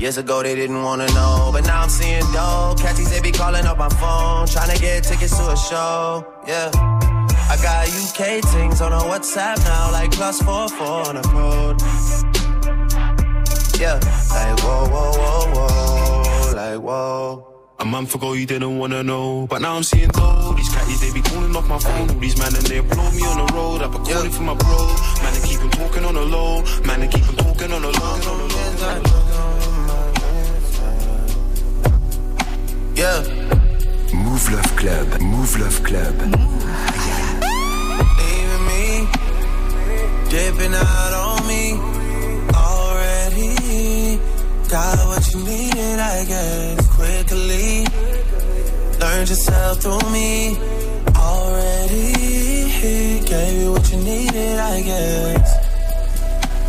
Years 0.00 0.18
ago 0.18 0.42
they 0.42 0.54
didn't 0.54 0.82
wanna 0.82 1.06
know, 1.08 1.50
but 1.52 1.64
now 1.64 1.82
I'm 1.82 1.88
seeing 1.88 2.20
dope. 2.32 2.78
Catchies 2.78 3.10
they 3.10 3.20
be 3.20 3.32
calling 3.32 3.64
up 3.64 3.78
my 3.78 3.88
phone, 3.88 4.46
trying 4.46 4.74
to 4.74 4.80
get 4.80 5.04
tickets 5.04 5.36
to 5.38 5.50
a 5.50 5.56
show. 5.56 6.26
Yeah. 6.46 6.70
I 7.48 7.56
got 7.62 7.88
UK 7.88 8.42
things 8.44 8.80
on 8.80 8.92
a 8.92 8.98
WhatsApp 8.98 9.58
now, 9.64 9.92
like 9.92 10.12
plus 10.12 10.42
four 10.42 10.68
four 10.68 11.08
on 11.08 11.14
the 11.16 11.22
code. 11.22 11.80
Yeah, 13.80 13.94
like 14.34 14.58
whoa, 14.60 14.86
whoa, 14.88 15.12
whoa, 15.22 15.52
whoa, 15.54 16.52
like 16.54 16.80
whoa. 16.80 17.52
A 17.78 17.84
month 17.84 18.14
ago 18.14 18.32
you 18.34 18.46
didn't 18.46 18.78
wanna 18.78 19.02
know, 19.02 19.46
but 19.48 19.60
now 19.62 19.76
I'm 19.76 19.82
seeing 19.82 20.08
though 20.08 20.54
These 20.56 20.68
catties 20.70 21.00
they 21.00 21.12
be 21.12 21.22
calling 21.22 21.54
off 21.56 21.68
my 21.68 21.78
phone. 21.78 22.10
All 22.10 22.16
these 22.16 22.38
man 22.38 22.54
and 22.54 22.66
they 22.66 22.80
blow 22.80 23.10
me 23.12 23.22
on 23.22 23.46
the 23.46 23.52
road. 23.54 23.82
I've 23.82 23.92
been 23.92 24.04
calling 24.04 24.30
for 24.30 24.42
my 24.42 24.54
bro. 24.54 24.86
Man, 25.22 25.32
they 25.34 25.48
keep 25.48 25.60
'em 25.60 25.70
talking 25.70 26.04
on 26.04 26.14
the 26.14 26.22
low. 26.22 26.62
Man, 26.84 27.00
they 27.00 27.08
keep 27.08 27.26
'em 27.28 27.36
talking 27.36 27.72
on 27.72 27.82
the 27.82 27.88
low. 27.88 29.55
Yeah. 32.96 33.20
Mouv' 34.24 34.48
Love 34.50 34.72
Club, 34.76 35.08
Mouv' 35.20 35.58
Love 35.60 35.82
Club. 35.84 36.16
Leaving 38.16 38.64
me, 38.70 39.06
dipping 40.30 40.72
out 40.72 41.12
on 41.12 41.46
me 41.46 41.74
already. 42.54 44.18
Got 44.70 44.96
what 45.08 45.34
you 45.34 45.44
needed, 45.44 45.98
I 46.00 46.24
guess, 46.24 46.88
quickly. 46.96 47.84
Learned 48.98 49.28
yourself 49.28 49.82
through 49.82 50.10
me 50.10 50.56
already. 51.14 52.14
Gave 53.26 53.60
you 53.60 53.72
what 53.72 53.92
you 53.92 53.98
needed, 53.98 54.58
I 54.58 54.80
guess. 54.80 55.48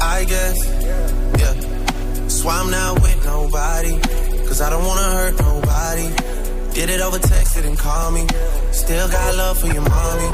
I 0.01 0.25
guess, 0.25 0.57
yeah. 1.39 2.27
So 2.27 2.49
I'm 2.49 2.69
not 2.69 3.01
with 3.01 3.23
nobody, 3.23 3.93
cause 4.47 4.61
I 4.61 4.69
don't 4.69 4.85
wanna 4.85 5.09
hurt 5.17 5.39
nobody. 5.39 6.07
Did 6.73 6.89
it 6.89 7.01
over 7.01 7.19
text, 7.19 7.55
didn't 7.55 7.77
call 7.77 8.11
me. 8.11 8.25
Still 8.71 9.07
got 9.09 9.35
love 9.35 9.59
for 9.59 9.67
your 9.67 9.81
mommy. 9.81 10.29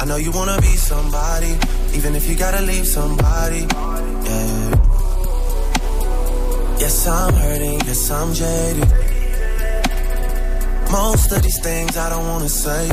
I 0.00 0.04
know 0.04 0.16
you 0.16 0.30
wanna 0.32 0.60
be 0.60 0.76
somebody, 0.76 1.56
even 1.94 2.14
if 2.14 2.28
you 2.28 2.34
gotta 2.36 2.60
leave 2.60 2.86
somebody. 2.86 3.66
Yeah. 4.28 4.70
Yes, 6.78 7.06
I'm 7.06 7.32
hurting, 7.32 7.80
yes, 7.86 8.10
I'm 8.10 8.34
jaded. 8.34 8.90
Most 10.90 11.32
of 11.32 11.42
these 11.42 11.60
things 11.60 11.96
I 11.96 12.10
don't 12.10 12.26
wanna 12.28 12.48
say. 12.48 12.90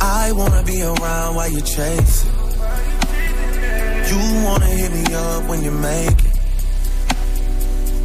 I 0.00 0.32
wanna 0.32 0.62
be 0.62 0.82
around 0.82 1.34
while 1.34 1.50
you're 1.50 1.60
chasing. 1.60 2.30
You 4.10 4.44
wanna 4.44 4.66
hit 4.66 4.92
me 4.92 5.14
up 5.14 5.48
when 5.48 5.62
you 5.62 5.70
make 5.70 6.24
it. 6.24 6.33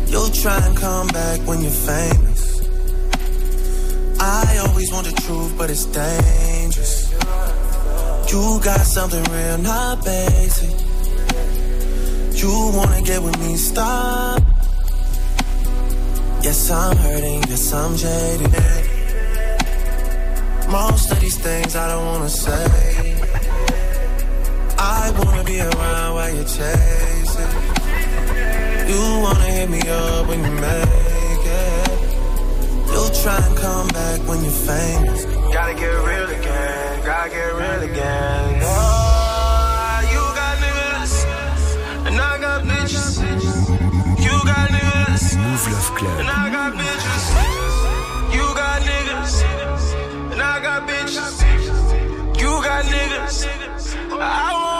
You'll 0.10 0.30
try 0.30 0.57
and 0.65 0.76
come 0.76 1.07
back 1.07 1.40
when 1.48 1.61
you're 1.61 1.72
famous. 1.72 2.61
I 4.19 4.57
always 4.68 4.91
want 4.91 5.06
the 5.06 5.14
truth, 5.22 5.56
but 5.57 5.69
it's 5.69 5.86
dangerous. 5.86 7.11
You 8.31 8.60
got 8.64 8.81
something 8.81 9.23
real, 9.31 9.57
not 9.60 10.03
basic. 10.03 10.76
You 12.41 12.72
wanna 12.73 13.02
get 13.03 13.22
with 13.22 13.40
me, 13.40 13.56
stop. 13.56 14.41
Yes, 16.41 16.72
I'm 16.72 16.98
hurting, 16.98 17.44
yes, 17.49 17.73
I'm 17.73 17.95
jaded. 17.95 18.52
Most 20.72 21.11
of 21.11 21.19
these 21.19 21.38
things 21.38 21.76
I 21.76 21.88
don't 21.88 22.06
wanna 22.06 22.30
say. 22.30 23.15
I 24.77 25.11
wanna 25.18 25.44
be 25.44 25.60
around 25.60 26.15
while 26.15 26.34
you're 26.34 26.45
chasing. 26.45 27.19
You 28.90 28.98
wanna 29.22 29.40
hit 29.53 29.70
me 29.70 29.82
up 29.88 30.28
when 30.28 30.44
you 30.44 30.49
make 30.49 31.45
it. 31.45 31.90
You'll 32.91 33.14
try 33.22 33.38
and 33.38 33.56
come 33.56 33.88
back 33.90 34.20
when 34.28 34.41
you're 34.44 34.61
famous. 34.66 35.26
Gotta 35.53 35.76
get 35.76 35.94
real 36.07 36.30
again, 36.38 37.06
gotta 37.06 37.30
get 37.30 37.53
real 37.53 37.82
again. 37.91 38.61
Oh, 38.64 39.99
you 40.14 40.24
got 40.41 40.56
niggas, 40.66 41.14
and 42.07 42.20
I 42.20 42.41
got 42.41 42.64
bitches. 42.64 43.14
You 44.26 44.36
got 44.52 44.70
niggas, 44.72 45.38
Mouv' 45.38 45.72
Love 45.72 45.91
Club. 45.95 46.20
and 46.22 46.30
I 46.41 46.49
got 46.49 46.74
bitches. 46.74 47.26
You 48.34 48.45
got 48.61 48.82
niggas, 48.90 49.36
and 50.32 50.41
I 50.41 50.60
got 50.68 50.88
bitches. 50.90 51.36
You 52.41 52.52
got 52.68 52.86
niggas. 52.86 53.45
I 54.20 54.53
want 54.53 54.79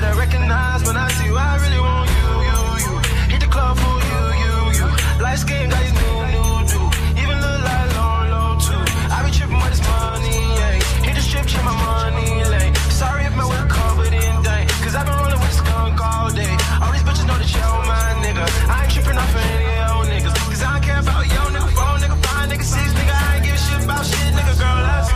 Better 0.00 0.16
recognize 0.16 0.82
when 0.86 0.96
I 0.96 1.08
see 1.12 1.26
you. 1.26 1.36
I 1.36 1.60
really 1.60 1.78
want 1.78 2.08
you, 2.08 2.28
you, 2.48 2.60
you. 2.84 2.92
Hit 3.28 3.40
the 3.44 3.50
club 3.52 3.76
for 3.76 3.96
you, 4.08 4.22
you, 4.42 4.54
you. 4.80 4.88
Light 5.20 5.36
skin 5.36 5.68
got 5.68 5.82
his 5.84 5.92
new, 5.92 6.16
new 6.32 6.56
do. 6.72 6.80
Even 7.20 7.36
look 7.44 7.60
like 7.68 7.88
low, 8.00 8.32
low 8.32 8.50
too. 8.64 8.80
I 9.12 9.20
be 9.20 9.30
tripping 9.30 9.60
with 9.60 9.76
this 9.76 9.84
money, 9.84 10.56
yeah. 10.56 11.04
Hit 11.04 11.14
the 11.16 11.20
strip, 11.20 11.44
check 11.44 11.62
my 11.68 11.76
money, 11.76 12.32
lane. 12.48 12.72
Sorry 12.88 13.28
if 13.28 13.36
my 13.36 13.44
work 13.44 13.68
covered 13.68 14.14
in 14.16 14.40
dank. 14.40 14.72
Cause 14.80 14.96
I've 14.96 15.04
been 15.04 15.20
rolling 15.20 15.36
with 15.36 15.52
skunk 15.52 16.00
all 16.00 16.32
day. 16.32 16.54
All 16.80 16.92
these 16.96 17.04
bitches 17.04 17.26
know 17.28 17.36
that 17.36 17.50
you're 17.52 17.80
my 17.84 18.24
nigga. 18.24 18.44
I 18.72 18.88
ain't 18.88 18.92
tripping 18.96 19.20
off 19.20 19.36
any 19.36 19.68
of 19.68 19.84
your 19.84 20.04
niggas. 20.16 20.32
Cause 20.48 20.62
I 20.64 20.80
don't 20.80 20.84
care 20.88 21.00
about 21.04 21.28
yo 21.28 21.42
nigga, 21.52 21.68
four 21.76 21.92
nigga, 22.00 22.16
five 22.24 22.48
nigga, 22.48 22.64
six 22.64 22.88
nigga. 22.96 23.12
I 23.12 23.36
ain't 23.36 23.44
give 23.44 23.52
a 23.52 23.60
shit 23.68 23.84
about 23.84 24.04
shit, 24.08 24.32
nigga, 24.32 24.54
girl. 24.56 24.80
That's 24.80 25.12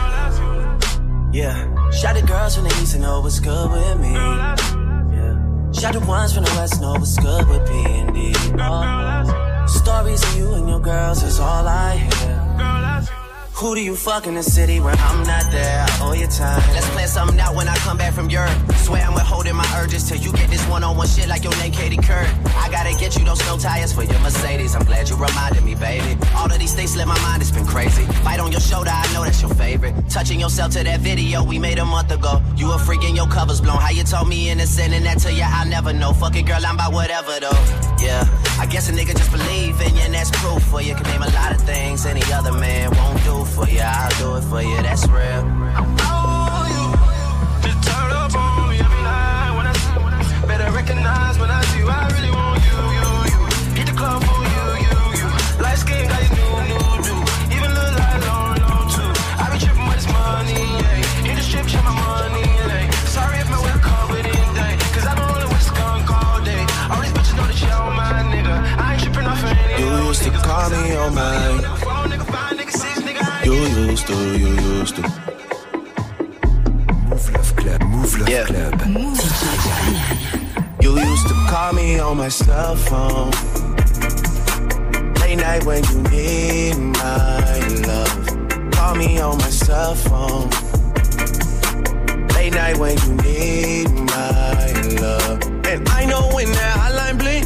Yeah, 1.33 1.73
shout 2.05 2.15
the 2.15 2.27
girls 2.27 2.55
from 2.55 2.65
the 2.65 2.81
east 2.81 2.93
and 2.93 3.01
know 3.01 3.19
what's 3.19 3.39
good 3.39 3.71
with 3.71 3.99
me. 3.99 4.13
Shout 5.73 5.93
the 5.93 6.03
ones 6.07 6.33
from 6.33 6.43
the 6.43 6.53
west 6.55 6.79
know 6.79 6.93
what's 6.93 7.17
good 7.17 7.47
with 7.49 7.67
P 7.67 7.73
and 7.73 8.13
D. 8.13 8.33
Oh, 8.59 9.65
stories 9.65 10.21
of 10.23 10.37
you 10.37 10.53
and 10.53 10.69
your 10.69 10.79
girls 10.79 11.23
is 11.23 11.39
all 11.39 11.67
I 11.67 11.97
hear. 11.97 12.34
Who 13.55 13.73
do 13.73 13.81
you 13.81 13.95
fuck 13.95 14.27
in 14.27 14.35
the 14.35 14.43
city 14.43 14.81
when 14.81 14.99
I'm 14.99 15.23
not 15.23 15.49
there? 15.49 15.85
I 15.87 15.99
owe 16.01 16.11
you 16.11 16.27
time. 16.27 16.61
Let's 16.73 16.89
plan 16.89 17.07
something 17.07 17.39
out 17.39 17.55
when 17.55 17.69
I 17.69 17.75
come 17.77 17.97
back 17.97 18.13
from 18.13 18.29
Europe. 18.29 18.51
Swear 18.83 19.01
I'm 19.01 19.13
withholding 19.13 19.55
my 19.55 19.65
urges 19.81 20.03
till 20.09 20.17
you 20.17 20.33
get 20.33 20.49
this 20.49 20.61
one-on-one 20.67 21.07
shit 21.07 21.29
like 21.29 21.45
your 21.45 21.55
name 21.55 21.71
Katie 21.71 21.95
Couric. 21.95 22.27
I 22.57 22.69
gotta 22.69 22.93
get 22.99 23.17
you 23.17 23.23
those 23.23 23.39
snow 23.39 23.57
tires 23.57 23.93
for 23.93 24.03
your 24.03 24.19
Mercedes. 24.19 24.75
I'm 24.75 24.83
glad 24.83 25.07
you 25.07 25.15
reminded 25.15 25.63
me, 25.63 25.73
baby. 25.73 26.19
All 26.35 26.51
of 26.51 26.59
these 26.59 26.75
things 26.75 26.91
slip 26.91 27.07
my 27.07 27.17
mind, 27.21 27.41
it's 27.41 27.49
been 27.49 27.65
crazy. 27.65 28.05
Bite 28.25 28.41
on 28.41 28.51
your 28.51 28.59
shoulder, 28.59 28.91
I 28.91 29.13
know 29.13 29.23
that's 29.23 29.41
your 29.41 29.53
favorite. 29.55 29.95
Touching 30.09 30.41
yourself 30.41 30.73
to 30.73 30.83
that 30.83 30.99
video 30.99 31.41
we 31.41 31.57
made 31.57 31.79
a 31.79 31.85
month 31.85 32.11
ago. 32.11 32.41
You 32.57 32.73
a 32.73 32.77
freak 32.77 33.05
and 33.05 33.15
your 33.15 33.27
covers 33.27 33.61
blown. 33.61 33.77
How 33.77 33.91
you 33.91 34.03
told 34.03 34.27
me 34.27 34.49
innocent 34.49 34.93
and 34.93 35.05
that 35.05 35.19
to 35.19 35.31
you, 35.31 35.43
I 35.43 35.63
never 35.63 35.93
know. 35.93 36.11
Fuck 36.11 36.35
it, 36.35 36.45
girl, 36.45 36.59
I'm 36.65 36.75
about 36.75 36.91
whatever 36.91 37.39
though. 37.39 37.95
Yeah, 38.03 38.27
I 38.57 38.65
guess 38.65 38.89
a 38.89 38.93
nigga 38.93 39.15
just 39.15 39.31
believe 39.31 39.79
in 39.81 39.95
you 39.95 40.01
and 40.01 40.13
that's 40.13 40.31
proof 40.31 40.63
for 40.63 40.81
you. 40.81 40.95
Can 40.95 41.03
name 41.03 41.21
a 41.21 41.29
lot 41.31 41.53
of 41.53 41.61
things 41.61 42.05
any 42.05 42.23
other 42.31 42.53
man 42.53 42.89
won't 42.95 43.23
do 43.23 43.43
for 43.43 43.67
you. 43.67 43.81
I'll 43.81 44.09
do 44.17 44.35
it 44.37 44.43
for 44.49 44.61
you, 44.61 44.81
that's 44.81 45.07
real. 45.07 45.43
Better 50.47 50.71
recognize 50.71 51.39
when 51.39 51.49
I 51.49 51.61
see 51.65 51.79
you. 51.79 51.87
I 51.89 52.07
really 52.13 52.31
want 52.31 52.61
you, 52.63 52.77
you, 52.95 53.09
you. 53.33 53.39
Hit 53.75 53.87
the 53.87 53.93
club 53.93 54.23
for 54.23 54.41
you, 54.53 54.65
you, 54.85 54.95
you. 55.19 55.27
Light 55.61 55.77
skin 55.77 56.07
got 56.07 56.34
me 70.71 70.95
on 70.95 71.13
mine. 71.15 71.61
You 73.45 73.53
used 73.53 74.07
to, 74.07 74.15
you 74.37 74.47
used 74.47 74.95
to. 74.95 75.01
Mouv' 77.09 77.33
Love 77.35 77.55
Club, 77.55 77.81
Mouv' 77.81 78.19
Love 78.19 78.29
Yeah. 78.29 78.45
Club. 78.45 78.75
You 80.81 80.99
used 80.99 81.27
to 81.27 81.33
call 81.49 81.73
me 81.73 81.99
on 81.99 82.17
my 82.17 82.29
cell 82.29 82.75
phone. 82.75 83.31
Late 85.21 85.37
night 85.37 85.63
when 85.65 85.83
you 85.85 86.01
need 86.09 86.75
my 86.77 87.59
love. 87.87 88.71
Call 88.71 88.95
me 88.95 89.19
on 89.19 89.37
my 89.37 89.49
cell 89.49 89.95
phone. 89.95 90.49
Late 92.35 92.53
night 92.53 92.77
when 92.77 92.97
you 93.03 93.13
need 93.15 93.89
my 93.89 94.71
love. 95.01 95.41
And 95.65 95.89
I 95.89 96.05
know 96.05 96.29
when 96.33 96.51
that 96.51 96.77
hotline 96.79 97.17
blink, 97.19 97.45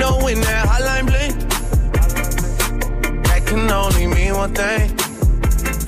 I 0.00 0.02
know 0.02 0.24
when 0.24 0.40
that 0.40 0.66
hotline 0.66 1.06
blink, 1.12 1.36
that 3.24 3.44
can 3.44 3.70
only 3.70 4.06
mean 4.06 4.32
one 4.34 4.54
thing. 4.54 4.96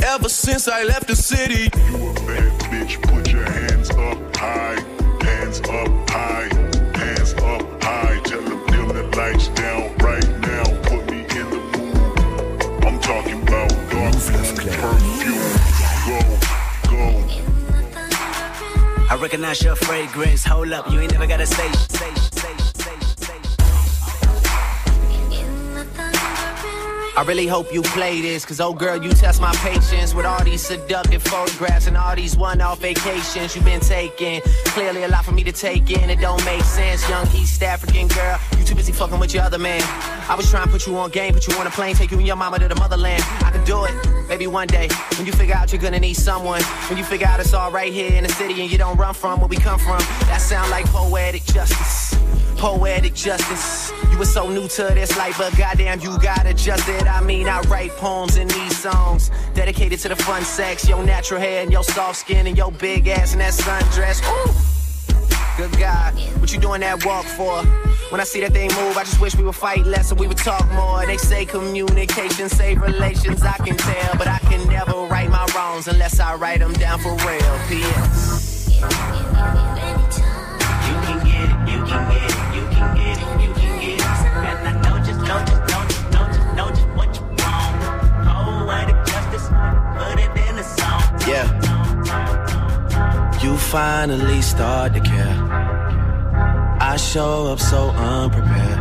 Ever 0.05 0.29
since 0.29 0.69
I 0.69 0.83
left 0.83 1.07
the 1.07 1.17
city, 1.17 1.71
Bad 1.71 2.53
bitch, 2.69 3.01
put 3.09 3.33
your 3.33 3.51
hands 3.51 3.89
up 3.89 4.37
high, 4.37 4.79
hands 5.25 5.61
up 5.61 6.11
high, 6.11 6.51
hands 6.95 7.33
up 7.33 7.83
high. 7.83 8.21
Tell 8.25 8.43
them 8.43 8.67
dim 8.67 8.89
the 8.89 9.05
lights 9.17 9.49
down 9.49 9.97
right 9.97 10.29
now. 10.41 10.65
Put 10.83 11.11
me 11.11 11.21
in 11.21 11.49
the 11.49 11.61
mood. 11.73 12.85
I'm 12.85 13.01
talking 13.01 13.41
about 13.41 13.71
dark 13.89 14.13
room 14.29 14.53
perfume. 14.77 15.41
Go, 16.05 16.19
go. 16.91 17.07
I 19.09 19.17
recognize 19.19 19.63
your 19.63 19.77
fragrance. 19.77 20.45
Hold 20.45 20.73
up, 20.73 20.91
you 20.91 21.01
ain't 21.01 21.13
never 21.13 21.27
gotta 21.27 21.47
say. 21.47 21.73
say, 21.73 21.97
say, 21.97 22.15
say, 22.15 22.32
I 27.15 27.25
really 27.25 27.47
hope 27.47 27.73
you 27.75 27.83
play 27.83 28.23
this, 28.23 28.47
cause 28.47 28.59
oh 28.59 28.73
girl, 28.73 29.03
you 29.03 29.11
test 29.11 29.39
my 29.39 29.53
patience 29.57 30.15
with 30.15 30.25
all 30.25 30.43
these 30.45 30.63
seductive 30.63 31.23
photographs 31.23 31.87
and 31.87 31.95
all 31.95 32.17
these 32.17 32.39
one 32.39 32.63
off 32.63 32.81
vacations 32.81 33.55
you've 33.55 33.67
been 33.67 33.81
taking. 33.81 34.41
Clearly 34.67 35.03
a 35.03 35.09
lot 35.09 35.27
for 35.27 35.33
me 35.33 35.45
to 35.45 35.53
take 35.53 35.91
in, 35.91 36.09
it 36.09 36.21
don't 36.21 36.43
make 36.47 36.63
sense. 36.63 37.07
Young 37.11 37.27
East 37.37 37.63
African 37.63 38.09
girl, 38.09 38.39
you 38.59 38.65
too 38.65 38.75
busy 38.75 38.93
fucking 38.93 39.19
with 39.19 39.35
your 39.35 39.43
other 39.43 39.59
man. 39.59 39.83
I 40.27 40.35
was 40.35 40.51
trying 40.51 40.65
to 40.65 40.71
put 40.71 40.87
you 40.87 40.97
on 40.97 41.11
game, 41.11 41.35
put 41.35 41.47
you 41.47 41.55
on 41.57 41.67
a 41.67 41.71
plane, 41.71 41.95
take 41.95 42.13
you 42.13 42.17
and 42.17 42.27
your 42.27 42.37
mama 42.37 42.59
to 42.61 42.69
the 42.69 42.77
motherland. 42.77 43.23
I 43.41 43.51
could 43.51 43.65
do 43.65 43.85
it, 43.85 43.93
maybe 44.33 44.47
one 44.47 44.67
day. 44.67 44.89
When 45.19 45.27
you 45.27 45.33
figure 45.33 45.55
out 45.55 45.73
you're 45.73 45.83
gonna 45.83 46.01
need 46.01 46.15
someone, 46.15 46.63
when 46.89 46.97
you 46.97 47.05
figure 47.05 47.27
out 47.27 47.39
it's 47.39 47.53
all 47.53 47.71
right 47.71 47.93
here 47.93 48.11
in 48.17 48.25
the 48.25 48.31
city 48.31 48.63
and 48.63 48.73
you 48.73 48.79
don't 48.79 48.97
run 48.97 49.13
from 49.13 49.41
where 49.41 49.47
we 49.47 49.57
come 49.57 49.79
from, 49.79 49.99
that 50.31 50.39
sound 50.39 50.71
like 50.71 50.87
poetic 50.87 51.45
justice. 51.45 52.19
Poetic 52.57 53.13
justice. 53.13 53.93
You 54.11 54.17
were 54.17 54.25
so 54.25 54.49
new 54.49 54.69
to 54.69 54.85
this 54.95 55.15
life, 55.19 55.37
but 55.37 55.55
goddamn, 55.59 56.01
you 56.01 56.19
got 56.19 56.47
adjusted. 56.47 57.07
I 57.07 57.21
mean, 57.21 57.47
I 57.47 57.61
write 57.63 57.91
poems 57.97 58.39
in 58.39 58.49
these 58.49 58.79
songs 58.79 59.31
dedicated 59.53 59.99
to 60.01 60.09
the 60.09 60.17
fun 60.17 60.43
sex, 60.45 60.89
your 60.89 61.05
natural 61.05 61.39
hair 61.39 61.63
and 61.63 61.71
your 61.71 61.85
soft 61.85 62.21
skin 62.21 62.47
and 62.47 62.57
your 62.57 62.73
big 62.73 63.09
ass 63.09 63.33
and 63.33 63.41
that 63.43 63.53
sundress. 63.53 64.23
Ooh, 64.23 64.72
good 65.57 65.79
God, 65.79 66.15
what 66.41 66.53
you 66.53 66.59
doing 66.59 66.81
that 66.81 67.05
walk 67.05 67.25
for? 67.25 67.63
When 68.11 68.21
I 68.21 68.25
see 68.25 68.41
that 68.41 68.53
thing 68.53 68.69
move, 68.75 68.97
I 68.97 69.05
just 69.05 69.21
wish 69.21 69.37
we 69.37 69.45
would 69.45 69.55
fight 69.55 69.85
less 69.87 70.11
and 70.11 70.21
we 70.21 70.27
would 70.27 70.37
talk 70.39 70.71
more. 70.73 71.07
They 71.07 71.17
say 71.17 71.45
communication 71.45 72.49
save 72.49 72.81
relations, 72.81 73.43
I 73.43 73.57
can 73.59 73.77
tell, 73.77 74.17
but 74.19 74.29
I 74.29 74.39
can 74.39 74.69
never 74.69 74.93
right 75.07 75.31
my 75.31 75.47
wrongs 75.55 75.89
unless 75.89 76.21
I 76.21 76.35
write 76.35 76.61
them 76.61 76.73
down 76.75 76.99
for 77.01 77.13
real. 77.13 77.59
P.S. 77.69 78.69
You 78.83 78.89
can 81.07 81.25
get 81.25 81.49
it, 81.49 81.73
you 81.73 81.85
can 81.85 82.11
get 82.11 82.31
it, 82.31 82.32
finally 93.73 94.43
start 94.43 94.93
to 94.93 95.01
care. 95.01 95.35
I 96.79 96.97
show 96.99 97.47
up 97.47 97.59
so 97.59 97.89
unprepared. 97.89 98.81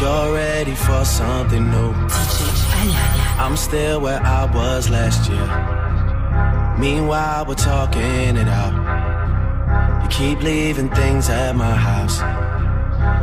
You're 0.00 0.34
ready 0.34 0.74
for 0.74 1.04
something 1.04 1.70
new. 1.70 1.92
I'm 3.38 3.56
still 3.56 4.00
where 4.00 4.20
I 4.20 4.46
was 4.52 4.90
last 4.90 5.30
year. 5.30 5.48
Meanwhile, 6.80 7.46
we're 7.46 7.54
talking 7.54 8.36
it 8.42 8.48
out. 8.48 8.74
You 10.02 10.08
keep 10.08 10.42
leaving 10.42 10.90
things 10.90 11.28
at 11.28 11.54
my 11.54 11.76
house. 11.76 12.18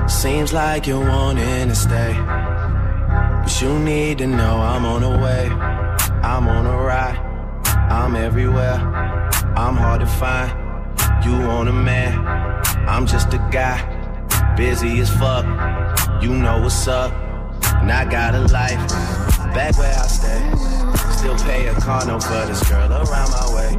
Seems 0.09 0.53
like 0.53 0.87
you're 0.87 1.05
wanting 1.05 1.67
to 1.67 1.75
stay. 1.75 2.13
But 3.43 3.61
you 3.61 3.77
need 3.79 4.19
to 4.19 4.27
know 4.27 4.61
I'm 4.61 4.85
on 4.85 5.01
the 5.01 5.09
way. 5.09 5.49
I'm 6.23 6.47
on 6.47 6.65
a 6.65 6.77
ride. 6.77 7.19
I'm 7.91 8.15
everywhere. 8.15 8.90
I'm 9.61 9.75
hard 9.75 9.99
to 10.01 10.07
find. 10.07 10.51
You 11.23 11.33
want 11.47 11.69
a 11.69 11.71
man. 11.71 12.17
I'm 12.89 13.05
just 13.05 13.31
a 13.31 13.37
guy. 13.51 13.77
Busy 14.57 14.99
as 15.01 15.09
fuck. 15.11 15.45
You 16.19 16.33
know 16.33 16.61
what's 16.63 16.87
up. 16.87 17.13
And 17.79 17.91
I 17.91 18.05
got 18.09 18.33
a 18.33 18.39
life. 18.39 18.79
Back 19.53 19.77
where 19.77 19.93
I 19.93 20.07
stay. 20.07 20.41
Still 21.11 21.37
pay 21.45 21.67
a 21.67 21.75
car 21.75 22.03
note 22.07 22.23
for 22.23 22.43
this 22.47 22.67
girl 22.67 22.91
around 22.91 23.29
my 23.29 23.47
way. 23.53 23.71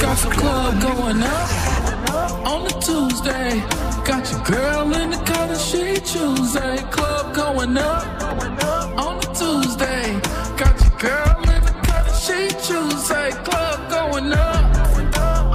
Got 0.00 0.18
the 0.18 0.30
club 0.36 0.82
going 0.82 1.22
up 1.22 2.46
on 2.48 2.66
a 2.66 2.80
Tuesday. 2.80 3.60
Got 4.04 4.32
your 4.32 4.42
girl 4.42 4.92
in 4.94 5.10
the 5.10 5.22
color 5.24 5.54
she 5.54 5.94
Tuesday. 6.00 6.78
Club 6.90 7.32
going 7.36 7.76
up 7.76 8.51
on 8.98 9.18
a 9.18 9.34
Tuesday. 9.34 10.20
Got 10.56 10.80
your 10.80 10.98
girl 10.98 11.36
in 11.54 11.62
the 11.64 11.74
color 11.86 12.14
she 12.24 12.48
Tuesday. 12.66 13.30
Club 13.44 13.90
going 13.90 14.32
up 14.32 14.64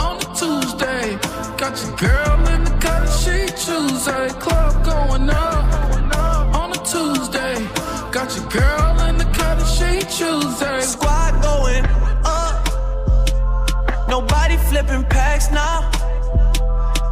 on 0.01 0.17
a 0.17 0.35
Tuesday. 0.35 1.17
Got 1.57 1.75
your 1.81 1.95
girl 1.97 2.47
in 2.53 2.63
the 2.63 2.75
color 2.79 3.07
she 3.07 3.45
Tuesday. 3.65 4.29
Club 4.39 4.83
going 4.83 5.29
up 5.29 6.55
on 6.55 6.71
a 6.71 6.79
Tuesday. 6.83 7.55
Got 8.11 8.35
your 8.35 8.49
girl 8.49 9.01
in 9.07 9.17
the 9.17 9.29
color 9.39 9.65
she 9.65 9.99
Tuesday. 10.17 10.81
Squad 10.81 11.41
going 11.41 11.85
up. 12.25 12.67
Nobody 14.09 14.57
flipping 14.57 15.03
packs 15.05 15.51
now. 15.51 15.89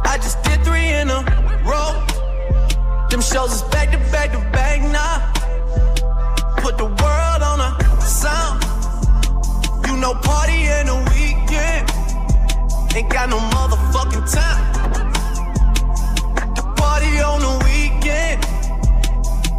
I 0.04 0.18
just 0.18 0.42
did 0.42 0.62
three 0.64 0.90
in 1.00 1.10
a 1.10 1.20
row. 1.64 1.92
Them 3.10 3.20
shows 3.20 3.52
is 3.52 3.62
back 3.74 3.92
to 3.92 3.98
back 4.10 4.32
to 4.32 4.38
back 4.50 4.65
Know, 10.06 10.14
party 10.14 10.62
in 10.62 10.86
the 10.86 10.98
weekend. 11.10 11.90
Ain't 12.94 13.10
got 13.10 13.28
no 13.28 13.40
motherfucking 13.40 14.32
time. 14.32 14.62
The 16.54 16.62
party 16.76 17.18
on 17.18 17.40
the 17.40 17.54
weekend. 17.66 18.40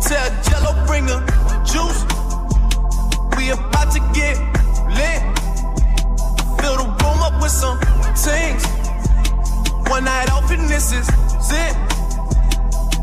Tell 0.01 0.27
Jello 0.47 0.71
bring 0.87 1.05
the 1.05 1.19
juice. 1.67 2.01
We 3.35 3.49
about 3.49 3.91
to 3.91 3.99
get 4.15 4.37
lit. 4.95 5.19
Fill 6.61 6.77
the 6.77 6.87
room 6.95 7.19
up 7.27 7.41
with 7.41 7.51
some 7.51 7.77
things. 8.15 8.63
One 9.89 10.05
night 10.05 10.29
outfit, 10.29 10.59
This 10.69 10.93
is 10.93 11.09
it. 11.51 11.75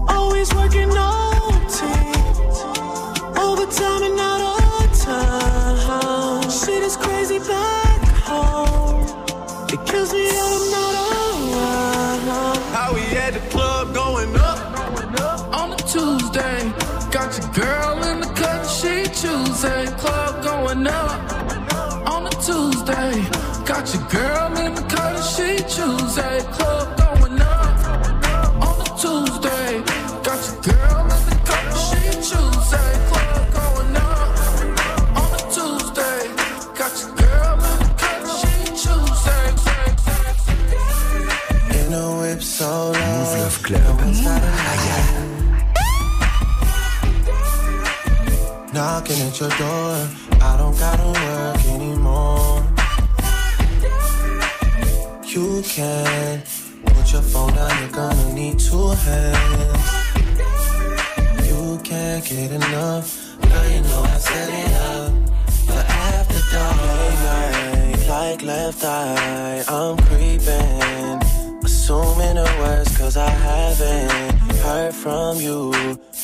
Always 0.08 0.48
working 0.54 0.88
OT. 0.96 1.76
Overtime 3.36 4.02
and 4.02 4.18
out 4.18 4.40
of 4.80 4.98
time. 4.98 5.53
Crazy 7.34 7.48
back 7.48 8.00
home. 8.22 9.02
It 9.68 9.84
kills 9.86 10.12
me 10.12 10.28
that 10.28 10.46
I'm 10.54 10.70
not 10.70 10.94
around. 12.28 12.58
How 12.72 12.94
we 12.94 13.00
at 13.16 13.34
the 13.34 13.40
club 13.50 13.92
going 13.92 14.36
up 14.36 14.58
on 15.52 15.72
a 15.72 15.76
Tuesday. 15.76 16.72
Got 17.10 17.36
your 17.36 17.50
girl 17.52 18.02
in 18.04 18.20
the 18.20 18.32
cut, 18.36 18.64
she 18.64 19.02
Tuesday. 19.04 19.86
Club 19.98 20.44
going 20.44 20.86
up 20.86 22.08
on 22.08 22.26
a 22.26 22.30
Tuesday. 22.30 23.26
Got 23.64 23.92
your 23.92 24.04
girl 24.10 24.56
in 24.58 24.74
the 24.74 24.82
cut, 24.82 25.20
she 25.20 25.56
Tuesday. 25.56 26.40
Club 26.52 27.03
Club. 43.64 43.98
Knocking 48.74 49.20
at 49.22 49.40
your 49.40 49.48
door. 49.56 50.08
I 50.42 50.56
don't 50.58 50.78
gotta 50.78 51.06
work 51.06 51.64
anymore. 51.72 52.62
You 55.24 55.62
can 55.62 56.42
put 56.84 57.10
your 57.10 57.22
phone 57.22 57.54
down, 57.54 57.70
you're 57.80 57.90
gonna 57.90 58.32
need 58.34 58.58
two 58.58 58.88
hands. 58.90 59.88
You 61.48 61.80
can't 61.82 62.22
get 62.22 62.50
enough. 62.52 63.38
Girl, 63.40 63.66
you 63.70 63.80
know 63.80 64.02
I 64.02 64.18
set 64.18 64.50
it 64.62 64.74
up. 64.92 65.12
But 65.68 65.86
after 65.88 66.40
dark, 66.52 68.08
like 68.10 68.42
left 68.42 68.84
eye, 68.84 69.64
I'm 69.66 69.96
creeping. 69.96 71.23
Assuming 71.84 72.36
the 72.36 72.56
worst, 72.60 72.96
cause 72.96 73.14
I 73.18 73.28
haven't 73.28 74.38
heard 74.62 74.94
from 74.94 75.36
you 75.36 75.70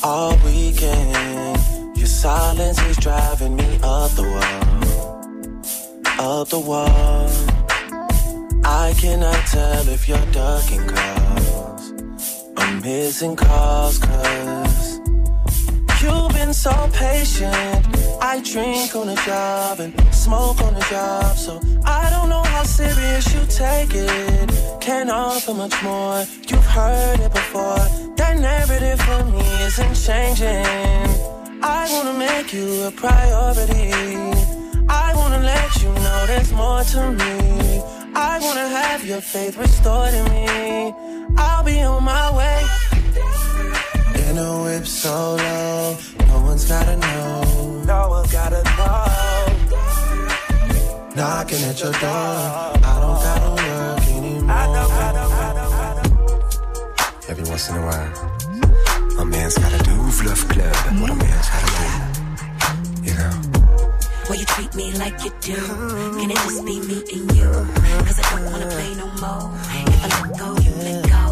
all 0.02 0.34
weekend. 0.42 1.98
Your 1.98 2.06
silence 2.06 2.80
is 2.84 2.96
driving 2.96 3.56
me 3.56 3.78
up 3.82 4.10
the 4.12 4.22
wall, 4.22 4.80
up 6.18 6.48
the 6.48 6.60
wall. 6.60 7.28
I 8.64 8.94
cannot 8.96 9.46
tell 9.48 9.86
if 9.86 10.08
you're 10.08 10.32
ducking 10.32 10.86
calls. 10.88 11.92
I'm 12.56 12.80
missing 12.80 13.36
calls, 13.36 13.98
cause 13.98 14.99
been 16.50 16.54
so 16.54 16.90
patient. 16.92 17.86
I 18.20 18.40
drink 18.42 18.96
on 18.96 19.06
the 19.06 19.20
job 19.24 19.78
and 19.78 19.92
smoke 20.12 20.60
on 20.62 20.74
the 20.74 20.84
job, 20.90 21.36
so 21.36 21.60
I 21.84 22.10
don't 22.10 22.28
know 22.28 22.42
how 22.42 22.64
serious 22.64 23.24
you 23.34 23.42
take 23.46 23.94
it. 23.94 24.50
Can't 24.80 25.10
offer 25.10 25.54
much 25.54 25.76
more, 25.84 26.24
you've 26.48 26.70
heard 26.78 27.20
it 27.20 27.32
before. 27.32 27.84
That 28.16 28.34
narrative 28.40 29.00
for 29.06 29.22
me 29.34 29.46
isn't 29.68 29.94
changing. 30.06 31.08
I 31.62 31.82
wanna 31.92 32.16
make 32.18 32.52
you 32.52 32.68
a 32.90 32.90
priority. 32.90 33.92
I 35.06 35.08
wanna 35.20 35.42
let 35.54 35.70
you 35.82 35.90
know 36.04 36.18
there's 36.30 36.52
more 36.52 36.82
to 36.94 37.00
me. 37.20 37.34
I 38.30 38.40
wanna 38.44 38.68
have 38.80 39.04
your 39.04 39.20
faith 39.20 39.56
restored 39.56 40.14
in 40.14 40.24
me. 40.34 40.94
I'll 41.36 41.62
be 41.62 41.80
on 41.82 42.02
my 42.02 42.26
way. 42.38 42.58
In 44.30 44.38
a 44.38 44.62
whip 44.62 44.86
so 44.86 45.36
low, 45.36 45.96
no 46.09 46.09
one's 46.60 46.68
gotta 46.68 46.96
know. 46.96 47.82
No 47.86 48.08
one's 48.08 48.32
gotta 48.32 48.62
know. 48.62 49.06
Knocking 51.16 51.62
at 51.64 51.80
your 51.80 51.92
door, 51.92 52.00
I 52.02 53.00
don't 53.02 53.20
gotta 53.26 53.50
work 53.56 54.02
anymore. 54.08 54.50
Every 57.28 57.44
once 57.44 57.68
in 57.70 57.76
a 57.76 57.78
while, 57.80 58.12
a 59.20 59.24
man's 59.24 59.56
gotta 59.58 59.78
do 59.84 59.90
Mouv' 59.90 60.24
Love 60.26 60.48
Club. 60.48 60.76
What 61.00 61.10
a 61.10 61.14
man's 61.14 61.48
gotta 61.54 61.72
do. 61.80 61.88
You 63.06 63.14
know? 63.14 63.34
Will 64.28 64.36
you 64.36 64.46
treat 64.46 64.74
me 64.74 64.92
like 64.98 65.24
you 65.24 65.30
do? 65.40 65.56
Can 66.18 66.30
it 66.30 66.36
just 66.36 66.64
be 66.64 66.80
me 66.80 67.02
and 67.14 67.36
you? 67.36 67.50
Cause 68.06 68.18
I 68.18 68.22
don't 68.30 68.44
wanna 68.52 68.68
play 68.68 68.94
no 68.96 69.06
more. 69.22 69.50
If 69.92 70.04
I 70.04 70.08
let 70.22 70.38
go, 70.38 70.48
you 70.64 70.72
let 70.86 71.00
go. 71.08 71.24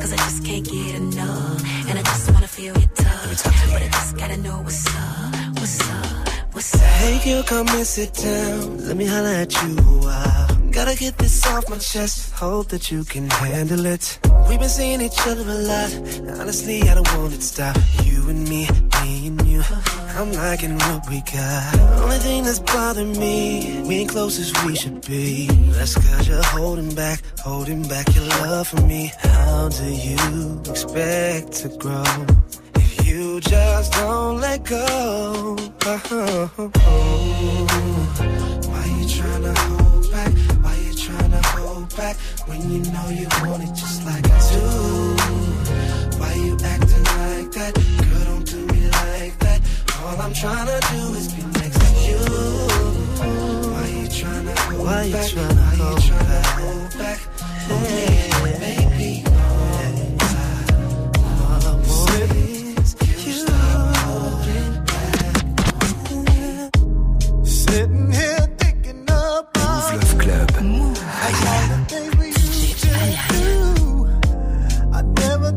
Cause 0.00 0.12
I 0.12 0.16
just 0.16 0.44
can't 0.44 0.64
get 0.64 0.94
enough. 0.94 1.62
And 1.88 1.98
I 1.98 2.02
just 2.02 2.30
wanna 2.32 2.48
feel 2.48 2.76
your 2.78 2.99
touch. 3.34 3.54
But 3.72 3.82
I 3.82 3.88
just 3.88 4.16
gotta 4.16 4.36
know 4.36 4.58
what's 4.62 4.86
up, 4.94 5.58
what's 5.58 5.90
up, 5.90 6.28
what's 6.52 6.74
up. 6.74 6.80
Hey 6.80 7.20
girl, 7.24 7.42
come 7.42 7.68
and 7.68 7.86
sit 7.86 8.14
down. 8.14 8.86
Let 8.86 8.96
me 8.96 9.06
holla 9.06 9.34
at 9.34 9.52
you 9.62 9.78
a 9.78 9.82
while. 10.04 10.56
Gotta 10.70 10.96
get 10.96 11.18
this 11.18 11.46
off 11.46 11.68
my 11.68 11.78
chest. 11.78 12.32
Hope 12.34 12.68
that 12.68 12.90
you 12.90 13.04
can 13.04 13.28
handle 13.28 13.86
it. 13.86 14.18
We've 14.48 14.58
been 14.58 14.68
seeing 14.68 15.00
each 15.00 15.18
other 15.26 15.42
a 15.42 15.54
lot. 15.54 15.90
Honestly, 16.40 16.82
I 16.82 16.94
don't 16.94 17.08
want 17.16 17.34
it 17.34 17.36
to 17.36 17.42
stop. 17.42 17.76
You 18.04 18.28
and 18.30 18.48
me, 18.48 18.68
me 19.02 19.26
and 19.26 19.46
you. 19.46 19.62
I'm 20.16 20.32
liking 20.32 20.76
what 20.76 21.08
we 21.08 21.22
got. 21.22 21.78
Only 22.02 22.18
thing 22.18 22.44
that's 22.44 22.60
bothering 22.60 23.18
me, 23.18 23.82
we 23.86 23.96
ain't 23.96 24.10
close 24.10 24.38
as 24.38 24.52
we 24.64 24.76
should 24.76 25.04
be. 25.06 25.46
That's 25.72 25.94
cause 25.94 26.28
you're 26.28 26.42
holding 26.42 26.94
back, 26.94 27.22
holding 27.40 27.86
back 27.88 28.14
your 28.14 28.26
love 28.26 28.68
for 28.68 28.80
me. 28.82 29.12
How 29.18 29.68
do 29.68 29.84
you 29.84 30.60
expect 30.68 31.52
to 31.62 31.68
grow? 31.78 32.26
You 33.10 33.40
just 33.40 33.92
don't 33.94 34.40
let 34.40 34.62
go. 34.64 35.56
Uh-huh. 35.84 36.48
Oh, 36.58 37.66
why 38.70 38.84
you 38.86 39.04
tryna 39.16 39.52
hold 39.58 40.12
back? 40.12 40.32
Why 40.62 40.74
you 40.76 40.92
tryna 40.94 41.44
hold 41.46 41.96
back 41.96 42.16
when 42.46 42.60
you 42.70 42.78
know 42.92 43.08
you 43.10 43.26
want 43.42 43.64
it 43.64 43.74
just 43.74 44.06
like 44.06 44.24
I 44.24 44.38
do? 44.54 44.66
Why 46.20 46.32
you 46.34 46.54
acting 46.62 47.04
like 47.18 47.50
that? 47.58 47.72
Girl, 47.74 48.24
don't 48.30 48.46
do 48.46 48.58
me 48.72 48.82
like 49.02 49.36
that. 49.40 49.60
All 50.04 50.16
I'm 50.20 50.32
tryna 50.32 50.78
do 50.92 51.02
is 51.18 51.28
be 51.34 51.42
next 51.58 51.80
to 51.82 51.88
you. 52.06 52.22
Why 53.74 53.86
you 53.88 54.06
tryna 54.06 54.54
hold 54.56 54.86
Why 54.86 55.02
you 55.02 55.12
back? 55.14 55.30
Tryna 55.30 55.56
Why 55.56 55.74
hold 55.82 56.04
you 56.04 56.10
tryna 56.10 56.28
back? 56.28 56.46
hold 56.60 56.90
back? 57.00 57.18
Hey, 57.66 58.30
baby, 58.60 58.86
all 58.86 58.99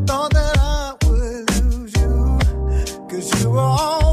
thought 0.06 0.32
that 0.32 0.58
I 0.58 0.94
would 1.04 1.50
lose 1.64 1.94
you. 1.96 2.38
Cause 3.08 3.42
you 3.42 3.50
were 3.50 3.58
always 3.58 4.03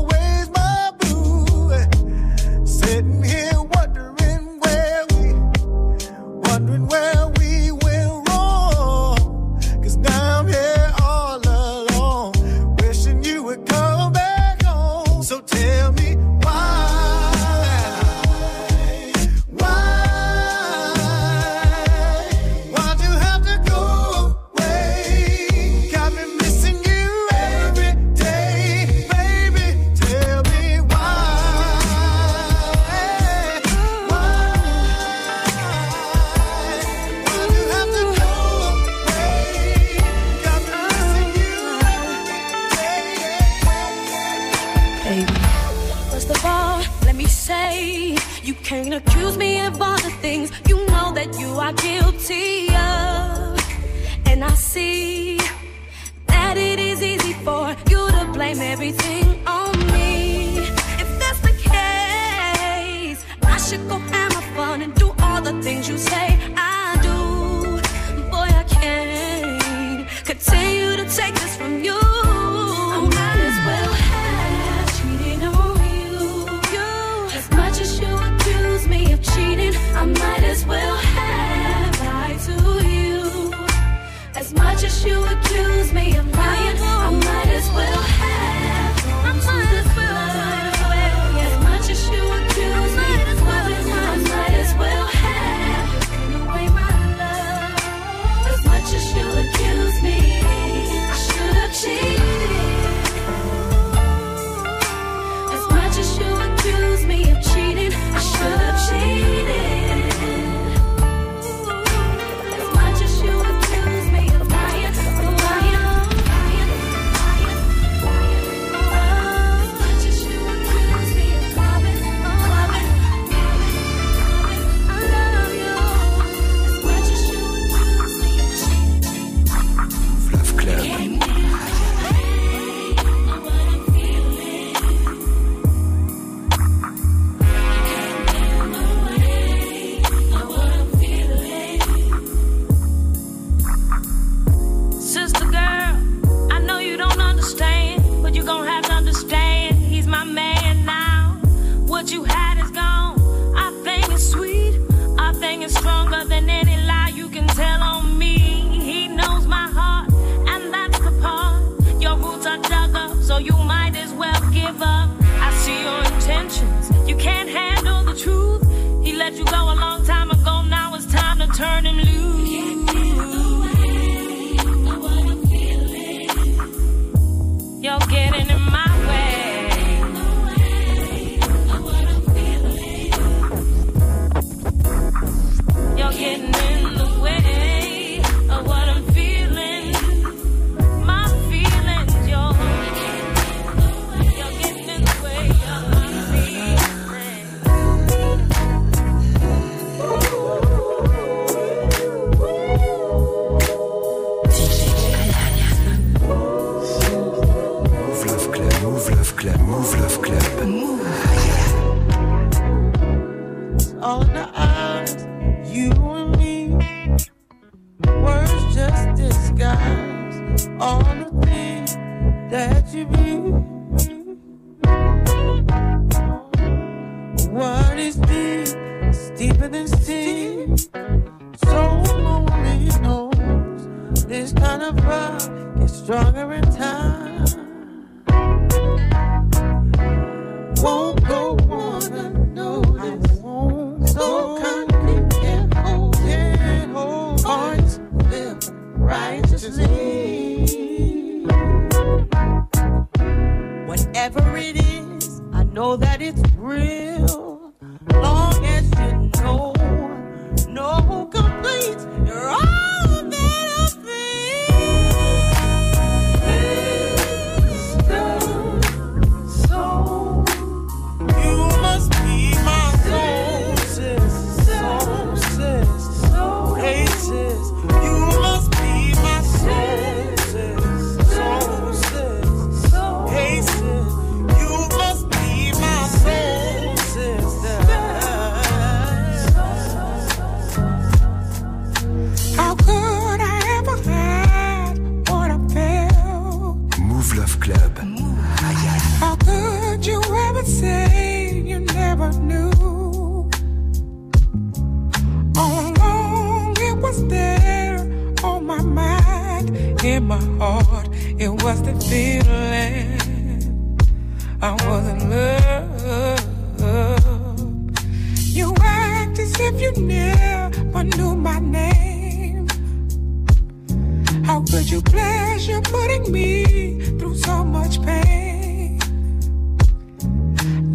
How 324.45 324.61
could 324.61 324.89
you 324.89 325.01
pleasure 325.01 325.81
putting 325.81 326.31
me 326.31 326.99
through 327.19 327.35
so 327.37 327.63
much 327.63 328.01
pain? 328.01 328.99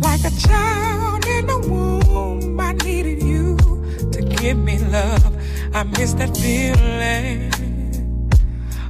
Like 0.00 0.24
a 0.24 0.30
child 0.46 1.26
in 1.26 1.48
a 1.48 1.58
womb, 1.58 2.58
I 2.60 2.72
needed 2.72 3.22
you 3.22 3.56
to 4.12 4.22
give 4.22 4.58
me 4.58 4.78
love. 4.78 5.36
I 5.74 5.84
miss 5.84 6.14
that 6.14 6.36
feeling 6.36 7.52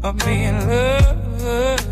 of 0.02 0.16
being 0.24 0.58
loved. 0.68 1.86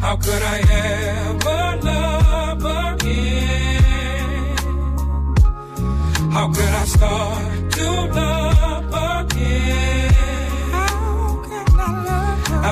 How 0.00 0.16
could 0.16 0.42
I 0.42 0.58
ever 0.70 1.76
love 1.82 2.64
again? 2.94 4.56
How 6.30 6.52
could 6.52 6.74
I 6.82 6.84
start? 6.84 7.53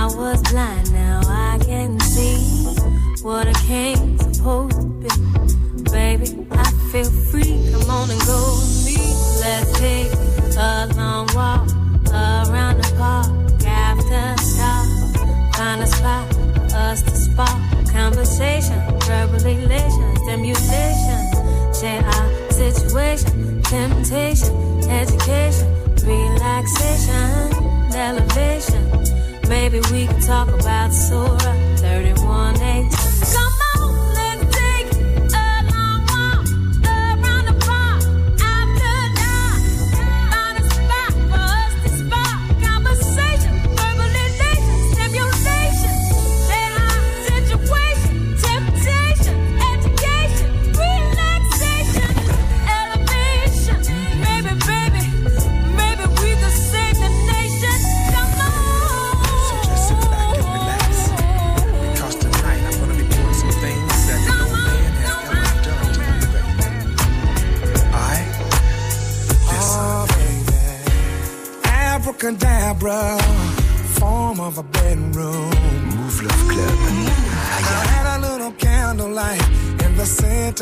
I 0.00 0.06
was 0.06 0.40
blind, 0.52 0.92
now 0.92 1.20
I 1.26 1.58
can 1.58 1.98
see 1.98 2.36
what 3.20 3.48
I 3.48 3.52
came 3.66 4.16
supposed 4.16 4.80
to 4.80 4.86
be. 5.02 5.90
Baby, 5.90 6.46
I 6.52 6.70
feel 6.92 7.10
free. 7.30 7.58
Come 7.72 7.90
on 7.90 8.08
and 8.08 8.20
go 8.20 8.38
with 8.60 8.86
me. 8.86 8.96
Let's 9.42 9.72
take 9.80 10.12
a 10.56 10.86
long 10.94 11.26
walk 11.34 11.66
around 12.14 12.76
the 12.80 12.94
park 12.96 13.26
after 13.66 14.26
dark. 14.56 14.88
Find 15.56 15.82
a 15.82 15.86
spot 15.88 16.26
us 16.74 17.02
to 17.02 17.16
spark 17.16 17.58
conversation, 17.90 18.78
verbal 19.00 19.44
elation, 19.44 20.16
stimulation. 20.22 21.20
Share 21.74 22.04
our 22.04 22.52
situation, 22.52 23.62
temptation, 23.62 24.54
education, 24.88 25.68
relaxation, 26.06 27.94
elevation 27.94 28.97
Maybe 29.48 29.80
we 29.90 30.06
can 30.06 30.20
talk 30.20 30.48
about 30.48 30.92
Surah 30.92 31.76
31 31.76 32.60
8. 32.60 33.07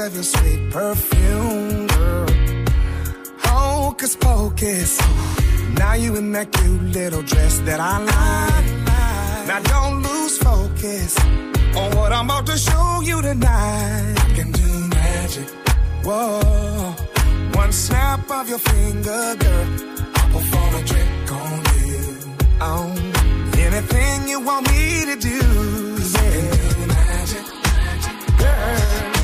of 0.07 0.15
your 0.15 0.23
sweet 0.23 0.71
perfume, 0.71 1.87
girl. 1.89 2.29
Hocus 3.39 4.15
pocus. 4.15 5.01
Now 5.75 5.95
you 5.95 6.15
in 6.15 6.31
that 6.33 6.53
cute 6.53 6.83
little 6.99 7.23
dress 7.23 7.59
that 7.61 7.81
I 7.81 7.99
like. 8.15 8.69
Now 9.49 9.61
don't 9.75 10.03
lose 10.03 10.39
focus 10.39 11.19
on 11.81 11.97
what 11.97 12.13
I'm 12.13 12.27
about 12.27 12.47
to 12.47 12.57
show 12.57 13.01
you 13.03 13.21
tonight. 13.21 14.15
I 14.27 14.29
can 14.37 14.53
do 14.53 14.71
magic. 14.89 15.49
Whoa. 16.05 16.95
One 17.55 17.73
snap 17.73 18.31
of 18.31 18.49
your 18.49 18.59
finger, 18.59 19.35
girl. 19.45 19.67
I'll 20.19 20.31
perform 20.35 20.75
a 20.75 20.83
trick 20.91 21.33
on 21.43 21.57
you. 21.81 22.05
Oh, 22.61 22.87
anything 23.59 24.29
you 24.29 24.39
want 24.41 24.71
me 24.71 25.05
to 25.11 25.17
do. 25.17 25.39
Yeah. 26.15 26.21
I 26.21 26.53
can 26.53 26.81
do 26.81 26.87
magic, 26.87 27.45
magic. 27.65 28.39
Girl. 28.39 29.16